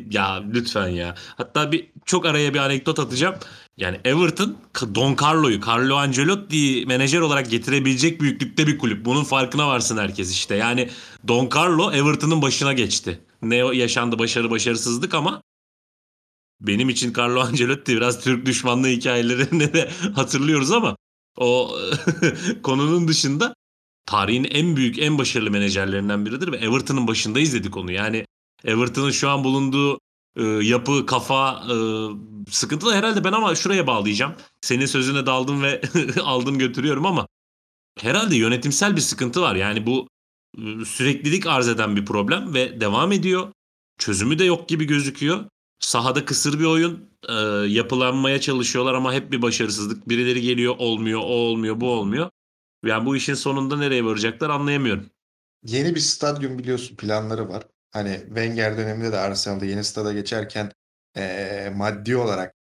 [0.10, 1.16] ya lütfen ya.
[1.38, 3.36] Hatta bir çok araya bir anekdot atacağım.
[3.78, 4.58] Yani Everton
[4.96, 9.06] Don Carlo'yu, Carlo Ancelotti menajer olarak getirebilecek büyüklükte bir kulüp.
[9.06, 10.56] Bunun farkına varsın herkes işte.
[10.56, 10.90] Yani
[11.28, 13.20] Don Carlo Everton'ın başına geçti.
[13.42, 15.42] Ne yaşandı başarı başarısızlık ama
[16.62, 20.98] benim için Carlo Ancelotti biraz Türk düşmanlığı hikayelerini de hatırlıyoruz ama
[21.38, 21.78] o
[22.64, 23.54] konunun dışında
[24.06, 27.92] tarihin en büyük, en başarılı menajerlerinden biridir ve Everton'ın başında izledik onu.
[27.92, 28.26] Yani
[28.64, 30.00] Everton'ın şu an bulunduğu
[30.36, 31.76] e, yapı, kafa e,
[32.52, 34.34] sıkıntılı herhalde ben ama şuraya bağlayacağım.
[34.62, 35.82] Senin sözüne daldım ve
[36.24, 37.28] aldım götürüyorum ama
[38.00, 39.56] herhalde yönetimsel bir sıkıntı var.
[39.56, 40.08] Yani bu
[40.58, 43.52] e, süreklilik arz eden bir problem ve devam ediyor.
[43.98, 45.46] Çözümü de yok gibi gözüküyor.
[45.80, 47.34] Sahada kısır bir oyun e,
[47.68, 50.10] yapılanmaya çalışıyorlar ama hep bir başarısızlık.
[50.10, 52.30] Birileri geliyor olmuyor, o olmuyor, bu olmuyor.
[52.86, 55.10] Yani bu işin sonunda nereye varacaklar anlayamıyorum.
[55.64, 57.64] Yeni bir stadyum biliyorsun planları var.
[57.92, 60.72] Hani Wenger döneminde de Arsenal'da yeni stada geçerken
[61.18, 62.56] e, maddi olarak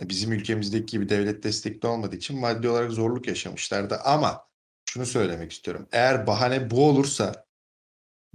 [0.00, 3.96] bizim ülkemizdeki gibi devlet destekli olmadığı için maddi olarak zorluk yaşamışlardı.
[3.96, 4.48] Ama
[4.90, 5.88] şunu söylemek istiyorum.
[5.92, 7.46] Eğer bahane bu olursa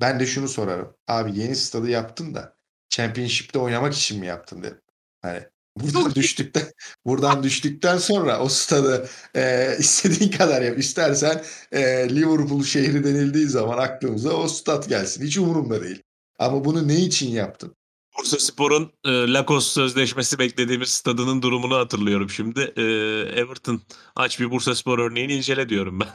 [0.01, 0.95] ben de şunu sorarım.
[1.07, 2.57] Abi yeni stadı yaptın da
[2.89, 4.81] Championship'te oynamak için mi yaptın dedim.
[5.21, 5.43] Hani
[5.77, 6.63] buradan düştükten
[7.05, 10.79] buradan düştükten sonra o stadı e, istediğin kadar yap.
[10.79, 15.25] İstersen e, Liverpool şehri denildiği zaman aklımıza o stat gelsin.
[15.25, 16.03] Hiç umurumda değil.
[16.39, 17.75] Ama bunu ne için yaptın?
[18.17, 22.73] Bursa Spor'un e, Lakos sözleşmesi beklediğimiz stadının durumunu hatırlıyorum şimdi.
[22.77, 22.83] E,
[23.41, 23.81] Everton
[24.15, 26.07] aç bir Bursa Spor örneğini incele diyorum ben.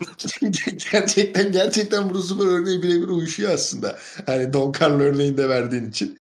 [0.92, 3.98] gerçekten gerçekten Bursa Spor örneği birebir uyuşuyor aslında.
[4.26, 6.18] Hani Don Carlo örneğini de verdiğin için.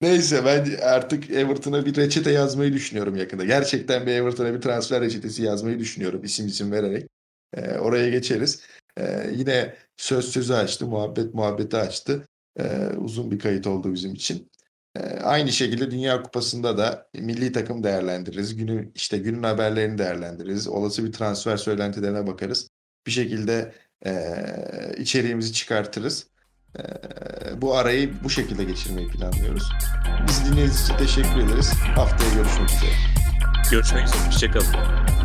[0.00, 3.44] Neyse ben artık Everton'a bir reçete yazmayı düşünüyorum yakında.
[3.44, 7.08] Gerçekten bir Everton'a bir transfer reçetesi yazmayı düşünüyorum isim isim vererek.
[7.54, 8.62] Ee, oraya geçeriz.
[8.98, 12.28] Ee, yine söz sözü açtı, muhabbet muhabbeti açtı.
[12.58, 14.50] Ee, uzun bir kayıt oldu bizim için.
[14.96, 18.56] Ee, aynı şekilde Dünya Kupası'nda da milli takım değerlendiririz.
[18.56, 20.68] Günü işte günün haberlerini değerlendiririz.
[20.68, 22.68] Olası bir transfer söylentilerine bakarız.
[23.06, 23.74] Bir şekilde
[24.06, 24.12] e,
[24.98, 26.26] içeriğimizi çıkartırız.
[26.78, 26.82] Ee,
[27.62, 29.72] bu arayı bu şekilde geçirmeyi planlıyoruz.
[30.28, 31.72] Biz dinlediğiniz için teşekkür ederiz.
[31.96, 32.92] Haftaya görüşmek üzere.
[33.70, 34.26] Görüşmek üzere.
[34.26, 35.19] Hoşçakalın.